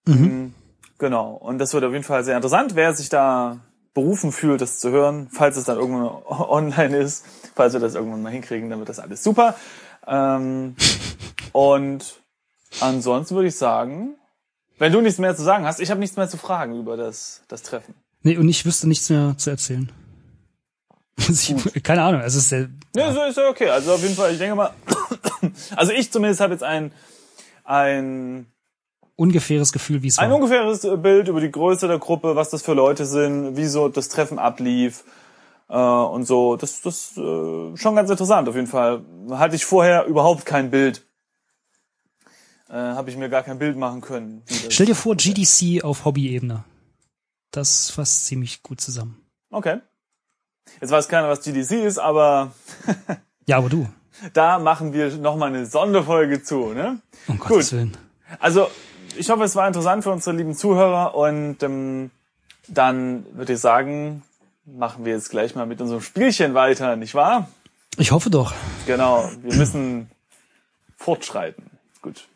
Mhm. 0.06 0.24
Mm, 0.24 0.54
genau. 0.98 1.32
Und 1.32 1.58
das 1.58 1.74
wird 1.74 1.84
auf 1.84 1.92
jeden 1.92 2.04
Fall 2.04 2.24
sehr 2.24 2.36
interessant, 2.36 2.74
wer 2.74 2.94
sich 2.94 3.08
da 3.08 3.58
berufen 3.94 4.32
fühlt, 4.32 4.60
das 4.60 4.78
zu 4.78 4.90
hören, 4.90 5.28
falls 5.30 5.56
es 5.56 5.64
dann 5.64 5.78
irgendwann 5.78 6.22
online 6.26 6.96
ist, 6.96 7.24
falls 7.54 7.72
wir 7.72 7.80
das 7.80 7.94
irgendwann 7.94 8.22
mal 8.22 8.32
hinkriegen, 8.32 8.70
dann 8.70 8.78
wird 8.78 8.88
das 8.88 9.00
alles 9.00 9.22
super. 9.22 9.56
Ähm, 10.06 10.76
und 11.52 12.20
ansonsten 12.80 13.34
würde 13.34 13.48
ich 13.48 13.56
sagen, 13.56 14.14
wenn 14.78 14.92
du 14.92 15.00
nichts 15.00 15.18
mehr 15.18 15.34
zu 15.34 15.42
sagen 15.42 15.66
hast, 15.66 15.80
ich 15.80 15.90
habe 15.90 15.98
nichts 15.98 16.16
mehr 16.16 16.28
zu 16.28 16.36
fragen 16.36 16.78
über 16.78 16.96
das, 16.96 17.42
das 17.48 17.62
Treffen. 17.62 17.94
Nee, 18.28 18.36
und 18.36 18.46
ich 18.46 18.66
wüsste 18.66 18.86
nichts 18.86 19.08
mehr 19.08 19.36
zu 19.38 19.48
erzählen. 19.48 19.90
Keine 21.82 22.02
Ahnung, 22.02 22.20
also 22.20 22.36
es 22.36 22.44
ist 22.44 22.50
ja. 22.50 22.66
Ja, 22.94 23.10
so 23.10 23.22
ist 23.22 23.38
ja 23.38 23.48
okay. 23.48 23.70
Also 23.70 23.94
auf 23.94 24.02
jeden 24.02 24.14
Fall, 24.14 24.32
ich 24.32 24.38
denke 24.38 24.54
mal, 24.54 24.70
also 25.76 25.92
ich 25.92 26.12
zumindest 26.12 26.42
habe 26.42 26.52
jetzt 26.52 26.62
ein, 26.62 26.92
ein 27.64 28.44
ungefähres 29.16 29.72
Gefühl, 29.72 30.02
wie 30.02 30.08
es 30.08 30.18
war. 30.18 30.24
Ein 30.24 30.32
ungefähres 30.32 30.86
Bild 31.00 31.28
über 31.28 31.40
die 31.40 31.50
Größe 31.50 31.88
der 31.88 31.98
Gruppe, 31.98 32.36
was 32.36 32.50
das 32.50 32.60
für 32.60 32.74
Leute 32.74 33.06
sind, 33.06 33.56
wie 33.56 33.64
so 33.64 33.88
das 33.88 34.10
Treffen 34.10 34.38
ablief 34.38 35.04
äh, 35.70 35.78
und 35.78 36.26
so. 36.26 36.56
Das 36.56 36.82
das 36.82 37.16
äh, 37.16 37.76
schon 37.78 37.96
ganz 37.96 38.10
interessant 38.10 38.46
auf 38.46 38.56
jeden 38.56 38.66
Fall. 38.66 39.06
Hatte 39.30 39.56
ich 39.56 39.64
vorher 39.64 40.04
überhaupt 40.04 40.44
kein 40.44 40.70
Bild. 40.70 41.02
Äh, 42.68 42.74
habe 42.74 43.08
ich 43.08 43.16
mir 43.16 43.30
gar 43.30 43.42
kein 43.42 43.58
Bild 43.58 43.78
machen 43.78 44.02
können. 44.02 44.42
Stell 44.68 44.84
dir 44.84 44.94
vor, 44.94 45.16
GDC 45.16 45.82
auf 45.82 46.04
Hobby-Ebene. 46.04 46.64
Das 47.50 47.90
fasst 47.90 48.26
ziemlich 48.26 48.62
gut 48.62 48.80
zusammen. 48.80 49.20
Okay. 49.50 49.78
Jetzt 50.80 50.90
weiß 50.90 51.08
keiner, 51.08 51.28
was 51.28 51.42
GDC 51.42 51.84
ist, 51.84 51.98
aber 51.98 52.52
Ja, 53.46 53.56
aber 53.58 53.68
du. 53.70 53.88
da 54.34 54.58
machen 54.58 54.92
wir 54.92 55.10
nochmal 55.16 55.48
eine 55.48 55.64
Sonderfolge 55.66 56.42
zu, 56.42 56.74
ne? 56.74 57.00
Um 57.26 57.38
Gottes 57.38 57.72
Willen. 57.72 57.96
Also, 58.38 58.70
ich 59.16 59.30
hoffe, 59.30 59.44
es 59.44 59.56
war 59.56 59.66
interessant 59.66 60.02
für 60.04 60.10
unsere 60.12 60.36
lieben 60.36 60.54
Zuhörer 60.54 61.14
und 61.14 61.62
ähm, 61.62 62.10
dann 62.68 63.24
würde 63.34 63.54
ich 63.54 63.60
sagen, 63.60 64.22
machen 64.66 65.06
wir 65.06 65.14
jetzt 65.14 65.30
gleich 65.30 65.54
mal 65.54 65.64
mit 65.66 65.80
unserem 65.80 66.02
Spielchen 66.02 66.52
weiter, 66.52 66.96
nicht 66.96 67.14
wahr? 67.14 67.48
Ich 67.96 68.12
hoffe 68.12 68.28
doch. 68.28 68.52
Genau, 68.86 69.30
wir 69.42 69.54
müssen 69.54 70.10
fortschreiten. 70.98 71.70
Gut. 72.02 72.28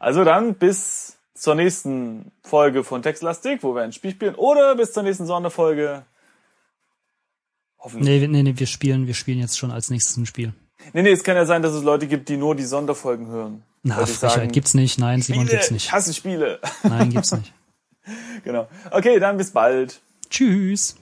Also 0.00 0.24
dann 0.24 0.54
bis 0.54 1.16
zur 1.42 1.56
nächsten 1.56 2.30
Folge 2.44 2.84
von 2.84 3.02
Textlastik, 3.02 3.64
wo 3.64 3.74
wir 3.74 3.82
ein 3.82 3.92
Spiel 3.92 4.12
spielen, 4.12 4.36
oder 4.36 4.76
bis 4.76 4.92
zur 4.92 5.02
nächsten 5.02 5.26
Sonderfolge. 5.26 6.04
Hoffentlich. 7.80 8.20
Nee, 8.20 8.28
nee, 8.28 8.42
nee, 8.44 8.54
wir 8.56 8.68
spielen, 8.68 9.08
wir 9.08 9.14
spielen 9.14 9.40
jetzt 9.40 9.58
schon 9.58 9.72
als 9.72 9.90
nächstes 9.90 10.16
ein 10.16 10.24
Spiel. 10.24 10.52
Nee, 10.92 11.02
nee, 11.02 11.10
es 11.10 11.24
kann 11.24 11.34
ja 11.34 11.44
sein, 11.44 11.60
dass 11.60 11.72
es 11.72 11.82
Leute 11.82 12.06
gibt, 12.06 12.28
die 12.28 12.36
nur 12.36 12.54
die 12.54 12.62
Sonderfolgen 12.62 13.26
hören. 13.26 13.64
Na, 13.82 14.02
ich 14.02 14.10
Frechheit. 14.10 14.36
sagen, 14.36 14.52
Gibt's 14.52 14.74
nicht. 14.74 15.00
Nein, 15.00 15.20
Simon, 15.20 15.46
Spiele, 15.46 15.50
gibt's 15.50 15.66
ich 15.66 15.72
nicht. 15.72 15.92
hasse 15.92 16.14
Spiele. 16.14 16.60
Nein, 16.84 17.10
gibt's 17.10 17.32
nicht. 17.32 17.52
genau. 18.44 18.68
Okay, 18.92 19.18
dann 19.18 19.36
bis 19.36 19.50
bald. 19.50 20.00
Tschüss. 20.30 20.94